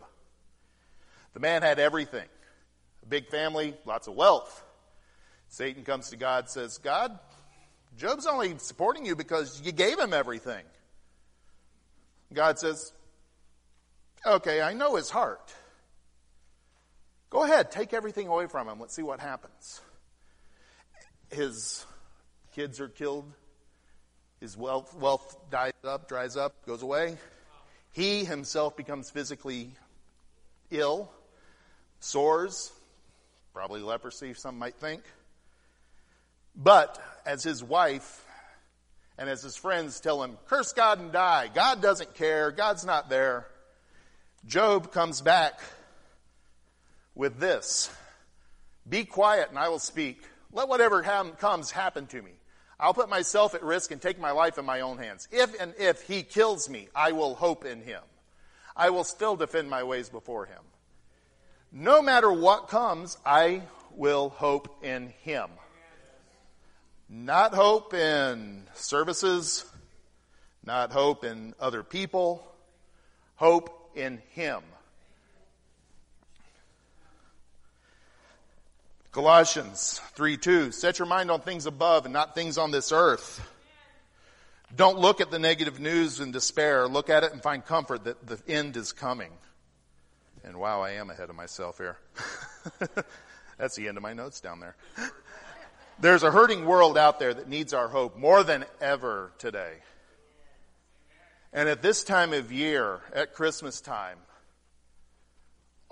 The 1.34 1.40
man 1.40 1.62
had 1.62 1.78
everything 1.78 2.26
a 3.04 3.06
big 3.06 3.28
family, 3.28 3.74
lots 3.86 4.08
of 4.08 4.14
wealth. 4.14 4.64
Satan 5.48 5.84
comes 5.84 6.10
to 6.10 6.16
God 6.16 6.50
says, 6.50 6.78
God, 6.78 7.16
Job's 7.96 8.26
only 8.26 8.58
supporting 8.58 9.06
you 9.06 9.14
because 9.14 9.62
you 9.64 9.70
gave 9.70 10.00
him 10.00 10.12
everything. 10.12 10.64
God 12.32 12.58
says, 12.58 12.92
Okay, 14.26 14.60
I 14.60 14.72
know 14.72 14.96
his 14.96 15.10
heart. 15.10 15.54
Go 17.32 17.44
ahead, 17.44 17.70
take 17.70 17.94
everything 17.94 18.28
away 18.28 18.46
from 18.46 18.68
him. 18.68 18.78
Let's 18.78 18.94
see 18.94 19.02
what 19.02 19.18
happens. 19.18 19.80
His 21.30 21.86
kids 22.54 22.78
are 22.78 22.88
killed. 22.88 23.24
His 24.38 24.54
wealth, 24.54 24.94
wealth 24.94 25.34
dies 25.50 25.72
up, 25.82 26.10
dries 26.10 26.36
up, 26.36 26.66
goes 26.66 26.82
away. 26.82 27.16
He 27.92 28.26
himself 28.26 28.76
becomes 28.76 29.08
physically 29.08 29.70
ill, 30.70 31.10
sores, 32.00 32.70
probably 33.54 33.80
leprosy, 33.80 34.34
some 34.34 34.58
might 34.58 34.74
think. 34.74 35.00
But 36.54 37.02
as 37.24 37.42
his 37.42 37.64
wife 37.64 38.26
and 39.16 39.30
as 39.30 39.42
his 39.42 39.56
friends 39.56 40.00
tell 40.00 40.22
him, 40.22 40.36
curse 40.48 40.74
God 40.74 41.00
and 41.00 41.12
die. 41.12 41.48
God 41.54 41.80
doesn't 41.80 42.12
care. 42.12 42.50
God's 42.50 42.84
not 42.84 43.08
there. 43.08 43.46
Job 44.44 44.92
comes 44.92 45.22
back 45.22 45.58
with 47.14 47.38
this 47.38 47.90
Be 48.88 49.04
quiet 49.04 49.50
and 49.50 49.58
I 49.58 49.68
will 49.68 49.78
speak. 49.78 50.22
Let 50.52 50.68
whatever 50.68 51.02
ha- 51.02 51.30
comes 51.38 51.70
happen 51.70 52.06
to 52.08 52.20
me. 52.20 52.32
I'll 52.78 52.94
put 52.94 53.08
myself 53.08 53.54
at 53.54 53.62
risk 53.62 53.92
and 53.92 54.02
take 54.02 54.18
my 54.18 54.32
life 54.32 54.58
in 54.58 54.64
my 54.64 54.80
own 54.80 54.98
hands. 54.98 55.28
If 55.30 55.58
and 55.60 55.72
if 55.78 56.02
he 56.02 56.22
kills 56.22 56.68
me, 56.68 56.88
I 56.94 57.12
will 57.12 57.34
hope 57.34 57.64
in 57.64 57.80
him. 57.80 58.02
I 58.76 58.90
will 58.90 59.04
still 59.04 59.36
defend 59.36 59.70
my 59.70 59.84
ways 59.84 60.08
before 60.08 60.46
him. 60.46 60.62
No 61.70 62.02
matter 62.02 62.32
what 62.32 62.68
comes, 62.68 63.16
I 63.24 63.62
will 63.94 64.30
hope 64.30 64.82
in 64.82 65.12
him. 65.22 65.48
Not 67.08 67.54
hope 67.54 67.94
in 67.94 68.64
services, 68.74 69.64
not 70.64 70.92
hope 70.92 71.24
in 71.24 71.54
other 71.60 71.82
people, 71.82 72.46
hope 73.36 73.90
in 73.94 74.22
him. 74.30 74.62
Colossians 79.12 80.00
3 80.14 80.38
2. 80.38 80.72
Set 80.72 80.98
your 80.98 81.06
mind 81.06 81.30
on 81.30 81.40
things 81.40 81.66
above 81.66 82.06
and 82.06 82.14
not 82.14 82.34
things 82.34 82.56
on 82.56 82.70
this 82.70 82.92
earth. 82.92 83.46
Don't 84.74 84.98
look 84.98 85.20
at 85.20 85.30
the 85.30 85.38
negative 85.38 85.78
news 85.78 86.18
in 86.18 86.32
despair. 86.32 86.88
Look 86.88 87.10
at 87.10 87.22
it 87.22 87.32
and 87.32 87.42
find 87.42 87.62
comfort 87.62 88.04
that 88.04 88.26
the 88.26 88.40
end 88.48 88.78
is 88.78 88.92
coming. 88.92 89.30
And 90.44 90.56
wow, 90.56 90.80
I 90.80 90.92
am 90.92 91.10
ahead 91.10 91.28
of 91.28 91.36
myself 91.36 91.76
here. 91.76 91.98
That's 93.58 93.76
the 93.76 93.86
end 93.86 93.98
of 93.98 94.02
my 94.02 94.14
notes 94.14 94.40
down 94.40 94.60
there. 94.60 94.76
There's 96.00 96.22
a 96.22 96.30
hurting 96.30 96.64
world 96.64 96.96
out 96.96 97.18
there 97.18 97.34
that 97.34 97.48
needs 97.48 97.74
our 97.74 97.88
hope 97.88 98.16
more 98.16 98.42
than 98.42 98.64
ever 98.80 99.30
today. 99.36 99.74
And 101.52 101.68
at 101.68 101.82
this 101.82 102.02
time 102.02 102.32
of 102.32 102.50
year, 102.50 103.00
at 103.12 103.34
Christmas 103.34 103.82
time, 103.82 104.16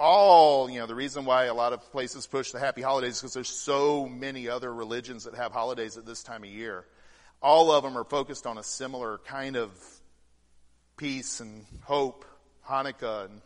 all, 0.00 0.71
you 0.71 0.78
know, 0.80 0.87
the 0.87 0.95
reason 0.95 1.26
why 1.26 1.45
a 1.45 1.54
lot 1.54 1.75
of 1.75 1.92
places 1.92 2.26
push 2.26 2.52
the 2.52 2.59
happy 2.59 2.80
holidays 2.80 3.16
is 3.16 3.21
because 3.21 3.35
there's 3.35 3.50
so 3.50 4.09
many 4.09 4.49
other 4.49 4.73
religions 4.73 5.25
that 5.25 5.35
have 5.35 5.52
holidays 5.52 5.99
at 5.99 6.07
this 6.07 6.23
time 6.23 6.42
of 6.42 6.49
year. 6.49 6.87
All 7.42 7.71
of 7.71 7.85
them 7.85 7.97
are 7.99 8.04
focused 8.04 8.47
on 8.47 8.57
a 8.57 8.62
similar 8.62 9.19
kind 9.19 9.57
of 9.57 9.71
peace 10.97 11.40
and 11.40 11.66
hope, 11.83 12.25
Hanukkah. 12.66 13.26
And 13.26 13.40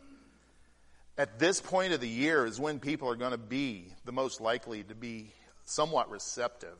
at 1.17 1.39
this 1.39 1.59
point 1.59 1.91
of 1.91 1.99
the 1.99 2.07
year 2.07 2.45
is 2.45 2.59
when 2.59 2.79
people 2.79 3.09
are 3.09 3.15
going 3.15 3.31
to 3.31 3.37
be 3.37 3.93
the 4.05 4.13
most 4.13 4.39
likely 4.39 4.83
to 4.83 4.95
be 4.95 5.33
somewhat 5.65 6.09
receptive. 6.09 6.77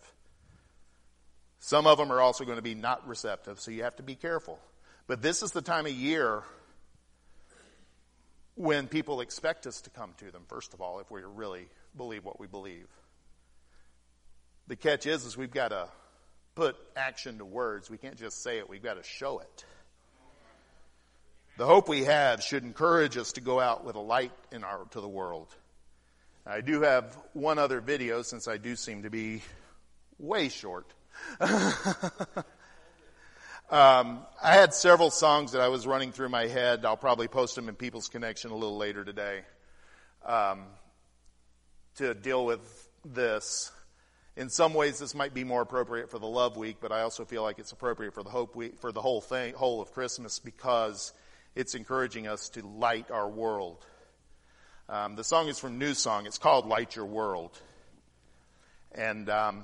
Some 1.60 1.86
of 1.86 1.98
them 1.98 2.12
are 2.12 2.22
also 2.22 2.46
going 2.46 2.58
to 2.58 2.62
be 2.62 2.76
not 2.76 3.06
receptive, 3.08 3.60
so 3.60 3.72
you 3.72 3.84
have 3.84 3.98
to 3.98 4.04
be 4.04 4.16
careful. 4.16 4.58
But 5.08 5.22
this 5.22 5.44
is 5.44 5.52
the 5.52 5.62
time 5.62 5.86
of 5.86 5.92
year 5.92 6.44
when 8.56 8.88
people 8.88 9.22
expect 9.22 9.68
us 9.68 9.82
to 9.82 9.90
come 9.90 10.14
to 10.18 10.32
them, 10.32 10.44
first 10.48 10.74
of 10.74 10.82
all, 10.82 11.00
if 11.00 11.12
we 11.12 11.22
really 11.24 11.68
believe 11.96 12.26
what 12.26 12.40
we 12.40 12.48
believe. 12.48 12.88
The 14.68 14.76
catch 14.76 15.06
is, 15.06 15.26
is 15.26 15.38
we've 15.38 15.52
got 15.52 15.70
to 15.70 15.90
put 16.56 16.76
action 16.96 17.38
to 17.38 17.46
words. 17.46 17.90
We 17.90 17.98
can't 17.98 18.18
just 18.18 18.42
say 18.42 18.58
it. 18.58 18.70
We've 18.70 18.82
got 18.82 18.96
to 18.96 19.04
show 19.04 19.40
it. 19.40 19.66
The 21.58 21.66
hope 21.66 21.88
we 21.88 22.06
have 22.06 22.42
should 22.42 22.64
encourage 22.64 23.18
us 23.18 23.34
to 23.34 23.42
go 23.42 23.60
out 23.60 23.86
with 23.86 23.96
a 23.96 24.02
light 24.02 24.32
in 24.52 24.64
our, 24.64 24.86
to 24.92 25.02
the 25.02 25.08
world. 25.08 25.48
I 26.46 26.62
do 26.62 26.82
have 26.82 27.18
one 27.34 27.60
other 27.60 27.82
video 27.82 28.22
since 28.22 28.48
I 28.48 28.58
do 28.58 28.76
seem 28.76 29.04
to 29.04 29.10
be 29.10 29.42
way 30.18 30.50
short. 30.50 30.86
Um, 33.72 34.20
I 34.44 34.54
had 34.54 34.76
several 34.76 35.10
songs 35.10 35.54
that 35.54 35.62
I 35.62 35.70
was 35.70 35.88
running 35.88 36.12
through 36.12 36.30
my 36.30 36.46
head. 36.46 36.86
I'll 36.86 36.96
probably 36.96 37.28
post 37.28 37.56
them 37.56 37.68
in 37.68 37.74
People's 37.74 38.10
Connection 38.10 38.52
a 38.52 38.54
little 38.54 38.78
later 38.78 39.04
today 39.04 39.42
um, 40.24 40.66
to 41.96 42.14
deal 42.14 42.46
with 42.46 42.62
this. 43.04 43.72
In 44.38 44.52
some 44.52 44.76
ways, 44.76 45.00
this 45.00 45.16
might 45.16 45.34
be 45.34 45.44
more 45.44 45.64
appropriate 45.64 46.12
for 46.12 46.20
the 46.20 46.28
Love 46.28 46.58
Week, 46.58 46.78
but 46.80 46.92
I 46.92 47.02
also 47.02 47.26
feel 47.26 47.42
like 47.42 47.58
it's 47.58 47.72
appropriate 47.72 48.14
for 48.14 48.22
the 48.22 48.30
Hope 48.30 48.56
Week, 48.56 48.78
for 48.80 48.92
the 48.92 49.02
whole 49.02 49.20
thing, 49.20 49.56
whole 49.56 49.82
of 49.82 49.92
Christmas, 49.94 50.38
because 50.38 51.12
it's 51.56 51.74
encouraging 51.74 52.28
us 52.28 52.50
to 52.50 52.68
light 52.68 53.10
our 53.10 53.28
world. 53.28 53.84
Um, 54.88 55.16
the 55.16 55.24
song 55.24 55.48
is 55.48 55.58
from 55.58 55.80
NewSong. 55.80 56.28
It's 56.28 56.38
called 56.38 56.68
"Light 56.68 56.96
Your 56.96 57.06
World," 57.06 57.58
and 58.92 59.28
um, 59.28 59.64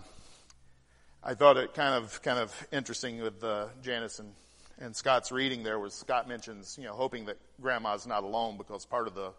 I 1.24 1.36
thought 1.36 1.56
it 1.58 1.75
kind 1.75 1.94
of 1.94 2.20
kind 2.24 2.40
of 2.40 2.68
interesting 2.72 3.22
with 3.22 3.44
uh, 3.44 3.68
Janice 3.84 4.18
and, 4.18 4.34
and 4.80 4.96
Scott's 4.96 5.32
reading 5.32 5.62
there 5.62 5.78
was 5.78 5.94
Scott 5.94 6.28
mentions 6.28 6.78
you 6.80 6.86
know 6.86 6.94
hoping 6.94 7.25
that 7.25 7.38
Grandma's 7.62 8.08
not 8.08 8.24
alone 8.24 8.58
because 8.58 8.88
part 8.88 9.06
of 9.06 9.13
the 9.13 9.32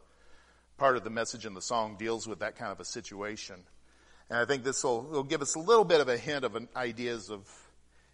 part 0.78 0.96
of 0.96 1.02
the 1.02 1.10
message 1.10 1.44
in 1.44 1.54
the 1.54 1.60
song 1.60 1.96
deals 1.98 2.28
with 2.28 2.38
that 2.38 2.54
kind 2.54 2.70
of 2.70 2.78
a 2.78 2.84
situation, 2.84 3.56
and 4.30 4.38
I 4.38 4.44
think 4.44 4.62
this 4.62 4.84
will, 4.84 5.24
give 5.24 5.42
us 5.42 5.56
a 5.56 5.58
little 5.58 5.84
bit 5.84 6.00
of 6.00 6.08
a 6.08 6.16
hint 6.16 6.44
of 6.44 6.54
an, 6.54 6.68
ideas 6.76 7.30
of 7.30 7.48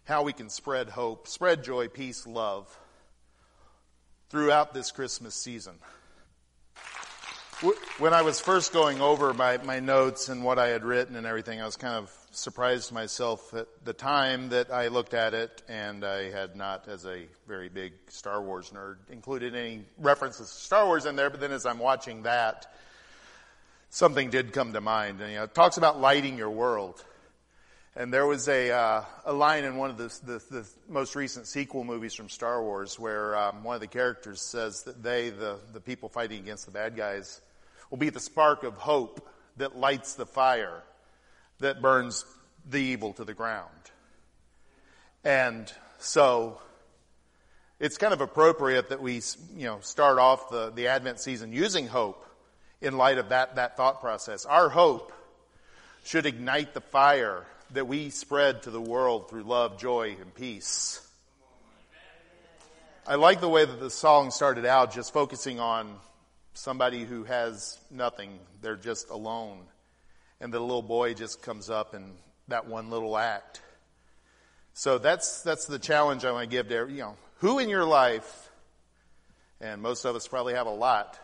how 0.05 0.23
we 0.23 0.33
can 0.33 0.49
spread 0.49 0.89
hope, 0.89 1.27
spread 1.27 1.63
joy, 1.63 1.87
peace, 1.87 2.25
love 2.25 2.75
throughout 4.29 4.73
this 4.73 4.91
Christmas 4.91 5.35
season. 5.35 5.75
When 7.97 8.13
I 8.13 8.21
was 8.21 8.39
first 8.39 8.71
going 8.71 9.01
over 9.01 9.33
my, 9.33 9.57
my 9.57 9.81
notes 9.81 10.29
and 10.29 10.45
what 10.45 10.57
I 10.57 10.67
had 10.69 10.85
written 10.85 11.17
and 11.17 11.27
everything, 11.27 11.61
I 11.61 11.65
was 11.65 11.75
kind 11.75 11.95
of 11.95 12.09
surprised 12.31 12.93
myself 12.93 13.53
at 13.53 13.67
the 13.83 13.91
time 13.91 14.47
that 14.49 14.71
I 14.71 14.87
looked 14.87 15.13
at 15.13 15.33
it, 15.33 15.61
and 15.67 16.05
I 16.05 16.31
had 16.31 16.55
not, 16.55 16.87
as 16.87 17.05
a 17.05 17.25
very 17.49 17.67
big 17.67 17.91
Star 18.07 18.41
Wars 18.41 18.71
nerd, 18.73 18.95
included 19.09 19.55
any 19.55 19.83
references 19.97 20.47
to 20.47 20.53
Star 20.53 20.85
Wars 20.85 21.05
in 21.05 21.17
there. 21.17 21.29
But 21.29 21.41
then, 21.41 21.51
as 21.51 21.65
I'm 21.65 21.79
watching 21.79 22.23
that, 22.23 22.73
something 23.89 24.29
did 24.29 24.53
come 24.53 24.71
to 24.71 24.79
mind. 24.79 25.19
And 25.19 25.29
you 25.29 25.37
know, 25.39 25.43
it 25.43 25.53
talks 25.53 25.75
about 25.75 25.99
lighting 25.99 26.37
your 26.37 26.51
world. 26.51 27.03
And 27.93 28.13
there 28.13 28.25
was 28.25 28.47
a 28.47 28.71
uh, 28.71 29.03
a 29.25 29.33
line 29.33 29.65
in 29.65 29.75
one 29.75 29.89
of 29.89 29.97
the, 29.97 30.07
the, 30.25 30.41
the 30.49 30.69
most 30.87 31.13
recent 31.13 31.45
sequel 31.45 31.83
movies 31.83 32.13
from 32.13 32.29
Star 32.29 32.63
Wars 32.63 32.97
where 32.97 33.35
um, 33.35 33.65
one 33.65 33.75
of 33.75 33.81
the 33.81 33.87
characters 33.87 34.41
says 34.41 34.83
that 34.83 35.03
they, 35.03 35.29
the 35.29 35.59
the 35.73 35.81
people 35.81 36.07
fighting 36.07 36.39
against 36.39 36.65
the 36.65 36.71
bad 36.71 36.95
guys, 36.95 37.41
will 37.89 37.97
be 37.97 38.09
the 38.09 38.19
spark 38.19 38.63
of 38.63 38.75
hope 38.75 39.27
that 39.57 39.77
lights 39.77 40.13
the 40.13 40.25
fire 40.25 40.83
that 41.59 41.81
burns 41.81 42.25
the 42.69 42.79
evil 42.79 43.13
to 43.13 43.25
the 43.25 43.33
ground. 43.33 43.69
And 45.23 45.71
so 45.97 46.59
it's 47.79 47.97
kind 47.97 48.13
of 48.13 48.21
appropriate 48.21 48.89
that 48.89 49.01
we, 49.01 49.21
you 49.55 49.65
know, 49.65 49.79
start 49.81 50.17
off 50.17 50.49
the, 50.49 50.71
the 50.71 50.87
Advent 50.87 51.19
season 51.19 51.51
using 51.51 51.87
hope 51.87 52.25
in 52.81 52.97
light 52.97 53.17
of 53.17 53.29
that, 53.29 53.55
that 53.55 53.75
thought 53.75 53.99
process. 53.99 54.45
Our 54.45 54.69
hope 54.69 55.11
should 56.03 56.25
ignite 56.25 56.73
the 56.73 56.81
fire 56.81 57.45
that 57.71 57.87
we 57.87 58.09
spread 58.09 58.63
to 58.63 58.71
the 58.71 58.81
world 58.81 59.29
through 59.29 59.43
love, 59.43 59.77
joy, 59.79 60.15
and 60.19 60.33
peace. 60.33 61.05
I 63.05 63.15
like 63.15 63.41
the 63.41 63.49
way 63.49 63.65
that 63.65 63.79
the 63.79 63.89
song 63.89 64.31
started 64.31 64.65
out, 64.65 64.93
just 64.93 65.13
focusing 65.13 65.59
on 65.59 65.95
somebody 66.59 67.03
who 67.03 67.23
has 67.23 67.77
nothing. 67.89 68.39
They're 68.61 68.75
just 68.75 69.09
alone 69.09 69.65
and 70.39 70.53
the 70.53 70.59
little 70.59 70.81
boy 70.81 71.13
just 71.13 71.41
comes 71.41 71.69
up 71.69 71.93
and 71.93 72.13
that 72.47 72.67
one 72.67 72.89
little 72.89 73.17
act. 73.17 73.61
So 74.73 74.97
that's 74.97 75.41
that's 75.41 75.65
the 75.65 75.79
challenge 75.79 76.25
I 76.25 76.31
want 76.31 76.49
to 76.49 76.55
give 76.55 76.69
to 76.69 76.87
you 76.89 77.01
know 77.01 77.15
who 77.39 77.59
in 77.59 77.69
your 77.69 77.85
life, 77.85 78.49
and 79.59 79.81
most 79.81 80.05
of 80.05 80.15
us 80.15 80.27
probably 80.27 80.53
have 80.53 80.67
a 80.67 80.73
lot, 80.73 81.19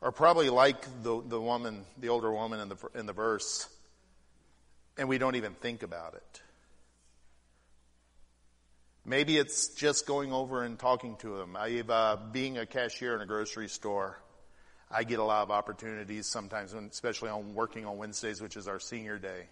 are 0.00 0.12
probably 0.12 0.50
like 0.50 0.82
the 1.02 1.22
the 1.22 1.40
woman, 1.40 1.84
the 1.98 2.08
older 2.08 2.32
woman 2.32 2.60
in 2.60 2.68
the 2.68 2.76
in 2.94 3.06
the 3.06 3.12
verse, 3.12 3.68
and 4.98 5.08
we 5.08 5.18
don't 5.18 5.36
even 5.36 5.54
think 5.54 5.82
about 5.82 6.14
it. 6.14 6.42
Maybe 9.04 9.36
it's 9.36 9.68
just 9.68 10.06
going 10.06 10.32
over 10.32 10.62
and 10.62 10.78
talking 10.78 11.16
to 11.16 11.36
them. 11.36 11.56
I've 11.56 11.90
uh, 11.90 12.18
being 12.30 12.58
a 12.58 12.66
cashier 12.66 13.16
in 13.16 13.20
a 13.20 13.26
grocery 13.26 13.68
store. 13.68 14.22
I 14.92 15.02
get 15.02 15.18
a 15.18 15.24
lot 15.24 15.42
of 15.42 15.50
opportunities 15.50 16.26
sometimes, 16.26 16.72
when, 16.72 16.84
especially 16.84 17.30
on 17.30 17.54
working 17.54 17.84
on 17.84 17.96
Wednesdays, 17.96 18.40
which 18.40 18.56
is 18.56 18.68
our 18.68 18.78
senior 18.78 19.18
day. 19.18 19.46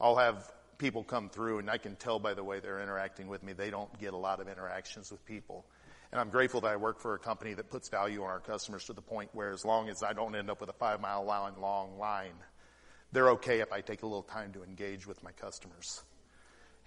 I'll 0.00 0.16
have 0.16 0.52
people 0.78 1.02
come 1.02 1.30
through, 1.30 1.58
and 1.58 1.68
I 1.68 1.78
can 1.78 1.96
tell 1.96 2.20
by 2.20 2.34
the 2.34 2.44
way 2.44 2.60
they're 2.60 2.80
interacting 2.80 3.26
with 3.26 3.42
me, 3.42 3.54
they 3.54 3.70
don't 3.70 3.98
get 3.98 4.12
a 4.12 4.16
lot 4.16 4.38
of 4.40 4.46
interactions 4.46 5.10
with 5.10 5.24
people. 5.26 5.64
And 6.12 6.20
I'm 6.20 6.30
grateful 6.30 6.60
that 6.60 6.68
I 6.68 6.76
work 6.76 7.00
for 7.00 7.14
a 7.14 7.18
company 7.18 7.54
that 7.54 7.70
puts 7.70 7.88
value 7.88 8.22
on 8.22 8.30
our 8.30 8.38
customers 8.38 8.84
to 8.84 8.92
the 8.92 9.02
point 9.02 9.30
where 9.32 9.50
as 9.50 9.64
long 9.64 9.88
as 9.88 10.04
I 10.04 10.12
don't 10.12 10.36
end 10.36 10.48
up 10.48 10.60
with 10.60 10.70
a 10.70 10.74
five 10.74 11.00
mile 11.00 11.24
long 11.24 11.98
line, 11.98 12.34
they're 13.10 13.30
okay 13.30 13.60
if 13.60 13.72
I 13.72 13.80
take 13.80 14.02
a 14.02 14.06
little 14.06 14.22
time 14.22 14.52
to 14.52 14.62
engage 14.62 15.08
with 15.08 15.24
my 15.24 15.32
customers. 15.32 16.04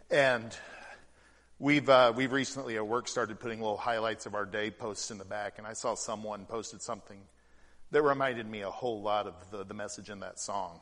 And 0.10 0.56
we've 1.60 1.90
uh, 1.90 2.14
we've 2.16 2.32
recently 2.32 2.76
at 2.76 2.88
work 2.88 3.08
started 3.08 3.40
putting 3.40 3.60
little 3.60 3.78
highlights 3.78 4.26
of 4.26 4.36
our 4.36 4.46
day 4.46 4.72
posts 4.72 5.12
in 5.12 5.18
the 5.18 5.26
back, 5.26 5.58
and 5.58 5.68
I 5.68 5.74
saw 5.74 5.96
someone 5.96 6.46
posted 6.46 6.82
something 6.82 7.20
that 7.94 8.02
reminded 8.02 8.50
me 8.50 8.62
a 8.62 8.72
whole 8.72 9.02
lot 9.02 9.28
of 9.28 9.36
the, 9.52 9.64
the 9.64 9.74
message 9.74 10.10
in 10.10 10.20
that 10.22 10.40
song. 10.40 10.82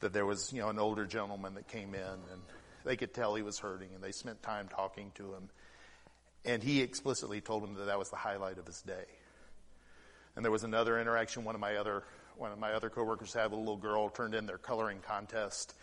That 0.00 0.12
there 0.12 0.26
was, 0.26 0.52
you 0.52 0.60
know, 0.60 0.70
an 0.70 0.78
older 0.78 1.06
gentleman 1.06 1.54
that 1.54 1.68
came 1.68 1.94
in 1.94 2.00
and 2.00 2.42
they 2.84 2.96
could 2.96 3.14
tell 3.14 3.34
he 3.34 3.42
was 3.42 3.58
hurting 3.58 3.90
and 3.94 4.02
they 4.02 4.12
spent 4.12 4.42
time 4.42 4.68
talking 4.68 5.12
to 5.14 5.34
him. 5.34 5.50
And 6.44 6.62
he 6.62 6.80
explicitly 6.80 7.40
told 7.40 7.62
him 7.62 7.74
that 7.74 7.84
that 7.84 7.98
was 7.98 8.10
the 8.10 8.16
highlight 8.16 8.58
of 8.58 8.66
his 8.66 8.80
day. 8.82 9.04
And 10.34 10.44
there 10.44 10.50
was 10.50 10.64
another 10.64 10.98
interaction 10.98 11.44
one 11.44 11.54
of 11.54 11.60
my 11.60 11.76
other, 11.76 12.02
one 12.36 12.50
of 12.50 12.58
my 12.58 12.72
other 12.72 12.90
coworkers 12.90 13.32
had 13.32 13.50
with 13.50 13.52
a 13.52 13.56
little 13.56 13.76
girl 13.76 14.08
turned 14.08 14.34
in 14.34 14.46
their 14.46 14.58
coloring 14.58 14.98
contest. 15.06 15.74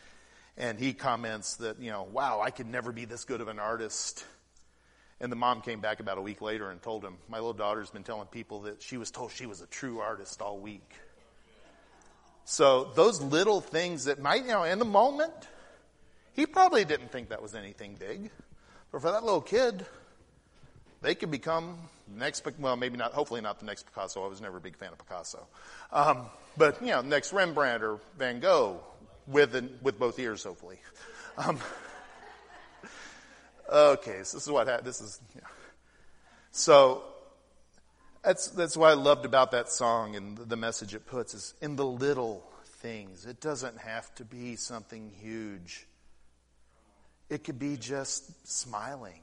And 0.59 0.77
he 0.77 0.91
comments 0.93 1.55
that, 1.55 1.79
you 1.79 1.89
know, 1.89 2.05
wow, 2.11 2.41
I 2.41 2.51
could 2.51 2.67
never 2.67 2.91
be 2.91 3.05
this 3.05 3.23
good 3.23 3.39
of 3.39 3.47
an 3.47 3.59
artist. 3.59 4.25
And 5.21 5.31
the 5.31 5.37
mom 5.37 5.61
came 5.61 5.79
back 5.79 6.01
about 6.01 6.17
a 6.17 6.21
week 6.21 6.41
later 6.41 6.69
and 6.69 6.81
told 6.81 7.03
him, 7.03 7.15
My 7.29 7.37
little 7.37 7.53
daughter's 7.53 7.89
been 7.89 8.03
telling 8.03 8.27
people 8.27 8.63
that 8.63 8.83
she 8.83 8.97
was 8.97 9.09
told 9.09 9.31
she 9.31 9.45
was 9.45 9.61
a 9.61 9.67
true 9.67 9.99
artist 9.99 10.41
all 10.41 10.59
week. 10.59 10.91
So 12.43 12.91
those 12.95 13.21
little 13.21 13.61
things 13.61 14.05
that 14.05 14.21
might, 14.21 14.41
you 14.41 14.49
know, 14.49 14.63
in 14.63 14.79
the 14.79 14.85
moment, 14.85 15.33
he 16.33 16.45
probably 16.45 16.83
didn't 16.83 17.11
think 17.11 17.29
that 17.29 17.41
was 17.41 17.55
anything 17.55 17.95
big. 17.97 18.29
But 18.91 19.01
for 19.01 19.11
that 19.11 19.23
little 19.23 19.41
kid, 19.41 19.85
they 21.01 21.15
could 21.15 21.31
become 21.31 21.77
next, 22.13 22.45
well, 22.57 22.75
maybe 22.75 22.97
not, 22.97 23.13
hopefully 23.13 23.39
not 23.39 23.59
the 23.59 23.65
next 23.65 23.85
Picasso. 23.85 24.25
I 24.25 24.27
was 24.27 24.41
never 24.41 24.57
a 24.57 24.61
big 24.61 24.75
fan 24.75 24.91
of 24.91 24.97
Picasso. 24.97 25.47
Um, 25.93 26.25
but, 26.57 26.81
you 26.81 26.87
know, 26.87 27.01
next 27.01 27.31
Rembrandt 27.31 27.83
or 27.83 27.99
Van 28.17 28.39
Gogh 28.41 28.81
with, 29.29 29.79
with 29.81 29.99
both 29.99 30.19
ears, 30.19 30.43
hopefully. 30.43 30.79
Um, 31.37 31.59
Okay, 33.71 34.23
so 34.23 34.37
this 34.37 34.45
is 34.45 34.49
what 34.49 34.67
happened. 34.67 34.87
This 34.87 34.99
is, 34.99 35.21
yeah. 35.35 35.41
so 36.51 37.03
that's, 38.23 38.47
that's 38.47 38.75
what 38.75 38.89
I 38.89 38.93
loved 38.93 39.25
about 39.25 39.51
that 39.51 39.69
song 39.69 40.15
and 40.15 40.37
the 40.37 40.55
message 40.55 40.95
it 40.95 41.05
puts 41.05 41.35
is 41.35 41.53
in 41.61 41.75
the 41.75 41.85
little 41.85 42.43
things. 42.65 43.27
It 43.27 43.39
doesn't 43.39 43.77
have 43.77 44.13
to 44.15 44.25
be 44.25 44.55
something 44.55 45.11
huge. 45.21 45.85
It 47.29 47.43
could 47.43 47.59
be 47.59 47.77
just 47.77 48.47
smiling. 48.47 49.21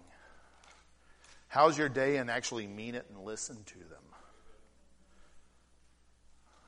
How's 1.48 1.76
your 1.76 1.88
day 1.88 2.18
and 2.18 2.30
actually 2.30 2.68
mean 2.68 2.94
it 2.94 3.06
and 3.12 3.24
listen 3.24 3.56
to 3.66 3.78
them. 3.78 4.05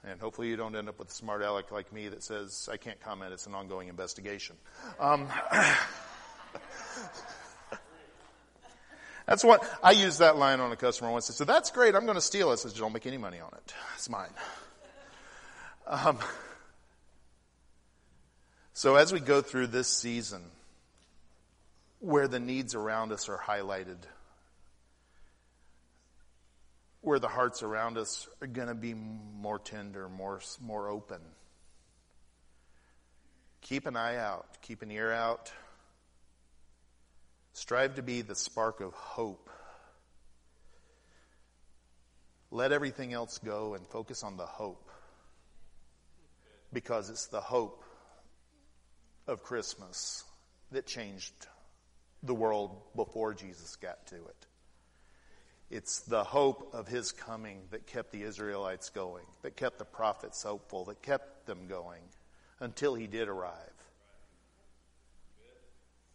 And 0.04 0.20
hopefully 0.20 0.48
you 0.48 0.56
don't 0.56 0.74
end 0.76 0.88
up 0.88 0.98
with 0.98 1.08
a 1.08 1.12
smart 1.12 1.42
aleck 1.42 1.72
like 1.72 1.92
me 1.92 2.08
that 2.08 2.22
says, 2.22 2.68
I 2.72 2.76
can't 2.76 3.00
comment, 3.00 3.32
it's 3.32 3.46
an 3.46 3.54
ongoing 3.54 3.88
investigation. 3.88 4.56
Um, 5.00 5.28
That's 9.28 9.44
what 9.44 9.62
I 9.82 9.90
used 9.90 10.20
that 10.20 10.38
line 10.38 10.58
on 10.60 10.72
a 10.72 10.76
customer 10.76 11.10
once. 11.10 11.28
I 11.28 11.34
said, 11.34 11.46
"That's 11.46 11.70
great. 11.70 11.94
I'm 11.94 12.06
going 12.06 12.14
to 12.14 12.20
steal 12.20 12.48
it." 12.48 12.52
I 12.54 12.56
said, 12.56 12.74
"Don't 12.74 12.94
make 12.94 13.06
any 13.06 13.18
money 13.18 13.40
on 13.40 13.50
it. 13.52 13.74
It's 13.94 14.08
mine." 14.08 14.30
Um, 15.86 16.18
so 18.72 18.96
as 18.96 19.12
we 19.12 19.20
go 19.20 19.42
through 19.42 19.66
this 19.66 19.86
season, 19.86 20.42
where 22.00 22.26
the 22.26 22.40
needs 22.40 22.74
around 22.74 23.12
us 23.12 23.28
are 23.28 23.36
highlighted, 23.36 23.98
where 27.08 27.18
the 27.18 27.26
hearts 27.26 27.62
around 27.62 27.96
us 27.96 28.28
are 28.42 28.46
going 28.46 28.68
to 28.68 28.74
be 28.74 28.92
more 28.92 29.58
tender, 29.58 30.10
more 30.10 30.42
more 30.60 30.90
open. 30.90 31.22
Keep 33.62 33.86
an 33.86 33.96
eye 33.96 34.16
out. 34.16 34.46
Keep 34.60 34.82
an 34.82 34.90
ear 34.90 35.10
out. 35.10 35.50
Strive 37.54 37.94
to 37.94 38.02
be 38.02 38.20
the 38.20 38.34
spark 38.34 38.82
of 38.82 38.92
hope. 38.92 39.48
Let 42.50 42.72
everything 42.72 43.14
else 43.14 43.38
go 43.38 43.72
and 43.72 43.86
focus 43.86 44.22
on 44.22 44.36
the 44.36 44.44
hope. 44.44 44.90
Because 46.74 47.08
it's 47.08 47.28
the 47.28 47.40
hope 47.40 47.84
of 49.26 49.42
Christmas 49.42 50.24
that 50.72 50.86
changed 50.86 51.32
the 52.22 52.34
world 52.34 52.76
before 52.94 53.32
Jesus 53.32 53.76
got 53.76 54.06
to 54.08 54.16
it. 54.16 54.47
It's 55.70 56.00
the 56.00 56.24
hope 56.24 56.70
of 56.72 56.88
his 56.88 57.12
coming 57.12 57.60
that 57.70 57.86
kept 57.86 58.10
the 58.10 58.22
Israelites 58.22 58.88
going, 58.88 59.26
that 59.42 59.56
kept 59.56 59.78
the 59.78 59.84
prophets 59.84 60.42
hopeful, 60.42 60.86
that 60.86 61.02
kept 61.02 61.46
them 61.46 61.66
going 61.68 62.00
until 62.60 62.94
he 62.94 63.06
did 63.06 63.28
arrive. 63.28 63.54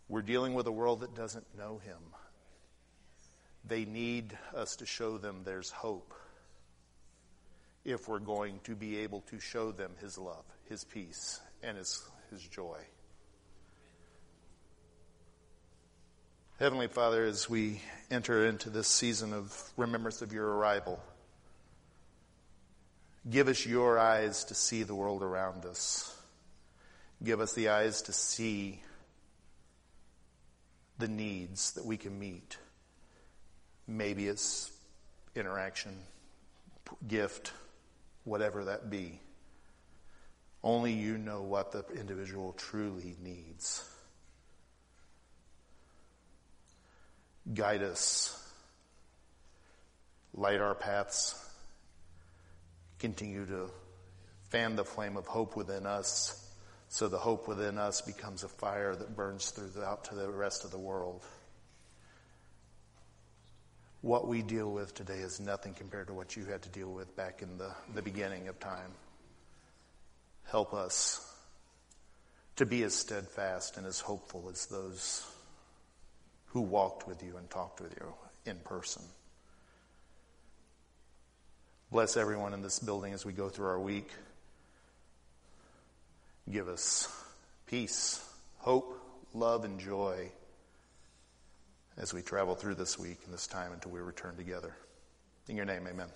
We're 0.10 0.24
dealing 0.24 0.54
with 0.54 0.68
a 0.68 0.72
world 0.72 1.02
that 1.02 1.16
doesn't 1.16 1.46
know 1.58 1.78
him. 1.78 2.00
They 3.66 3.86
need 3.86 4.38
us 4.56 4.76
to 4.78 4.86
show 4.86 5.18
them 5.18 5.42
there's 5.46 5.70
hope 5.70 6.14
if 7.86 8.08
we're 8.08 8.20
going 8.20 8.60
to 8.64 8.76
be 8.76 8.98
able 9.00 9.22
to 9.22 9.40
show 9.40 9.72
them 9.72 9.92
his 10.02 10.18
love, 10.18 10.44
his 10.68 10.84
peace, 10.84 11.40
and 11.62 11.78
his, 11.78 12.02
his 12.30 12.42
joy. 12.42 12.78
Heavenly 16.64 16.88
Father, 16.88 17.26
as 17.26 17.50
we 17.50 17.82
enter 18.10 18.46
into 18.46 18.70
this 18.70 18.88
season 18.88 19.34
of 19.34 19.54
remembrance 19.76 20.22
of 20.22 20.32
your 20.32 20.48
arrival, 20.48 20.98
give 23.30 23.50
us 23.50 23.66
your 23.66 24.00
eyes 24.00 24.46
to 24.46 24.56
see 24.56 24.84
the 24.84 24.96
world 24.96 25.24
around 25.24 25.66
us. 25.66 26.18
Give 27.22 27.42
us 27.42 27.52
the 27.52 27.68
eyes 27.68 28.04
to 28.04 28.14
see 28.14 28.82
the 31.00 31.10
needs 31.10 31.74
that 31.74 31.86
we 31.86 31.98
can 31.98 32.18
meet. 32.18 32.58
Maybe 33.86 34.30
it's 34.30 34.72
interaction, 35.36 35.98
gift, 37.06 37.52
whatever 38.24 38.64
that 38.64 38.90
be. 38.90 39.20
Only 40.64 40.94
you 40.94 41.18
know 41.18 41.42
what 41.42 41.74
the 41.74 41.84
individual 41.94 42.54
truly 42.54 43.18
needs. 43.22 43.84
Guide 47.52 47.84
us. 47.84 48.40
Light 50.34 50.62
our 50.62 50.76
paths. 50.76 51.36
Continue 53.00 53.46
to 53.48 53.70
fan 54.50 54.76
the 54.76 54.86
flame 54.86 55.18
of 55.18 55.28
hope 55.28 55.56
within 55.56 55.86
us 55.86 56.40
so 56.94 57.08
the 57.08 57.18
hope 57.18 57.48
within 57.48 57.80
us 57.80 58.02
becomes 58.02 58.44
a 58.44 58.48
fire 58.48 58.96
that 58.96 59.16
burns 59.16 59.50
throughout 59.50 60.04
to 60.04 60.14
the 60.14 60.30
rest 60.30 60.64
of 60.64 60.70
the 60.70 60.78
world. 60.78 61.26
What 64.02 64.28
we 64.28 64.44
deal 64.44 64.72
with 64.72 64.94
today 64.94 65.18
is 65.18 65.40
nothing 65.40 65.74
compared 65.74 66.06
to 66.08 66.14
what 66.14 66.36
you 66.36 66.46
had 66.46 66.62
to 66.62 66.70
deal 66.70 66.92
with 66.92 67.16
back 67.16 67.42
in 67.42 67.58
the, 67.58 67.72
the 67.96 68.04
beginning 68.04 68.48
of 68.48 68.60
time. 68.60 68.92
Help 70.44 70.76
us 70.76 71.20
to 72.58 72.66
be 72.68 72.84
as 72.84 72.94
steadfast 72.94 73.78
and 73.78 73.88
as 73.88 74.00
hopeful 74.00 74.50
as 74.52 74.68
those 74.68 75.26
who 76.54 76.62
walked 76.62 77.08
with 77.08 77.24
you 77.24 77.36
and 77.38 77.50
talked 77.50 77.82
with 77.82 77.94
you 78.00 78.14
in 78.46 78.56
person. 78.58 79.02
Bless 81.92 82.16
everyone 82.16 82.54
in 82.54 82.62
this 82.62 82.80
building 82.80 83.14
as 83.14 83.26
we 83.26 83.34
go 83.34 83.50
through 83.50 83.68
our 83.68 83.80
week. 83.80 84.10
Give 86.52 86.68
us 86.68 87.08
peace, 87.66 88.24
hope, 88.60 89.00
love, 89.34 89.66
and 89.66 89.80
joy 89.80 90.32
as 91.98 92.14
we 92.14 92.22
travel 92.22 92.54
through 92.56 92.76
this 92.76 93.00
week 93.00 93.20
and 93.26 93.34
this 93.34 93.48
time 93.48 93.72
until 93.72 93.92
we 93.92 94.00
return 94.00 94.36
together. 94.36 94.76
In 95.48 95.56
your 95.56 95.66
name, 95.66 95.88
amen. 95.88 95.94
amen. 95.94 96.08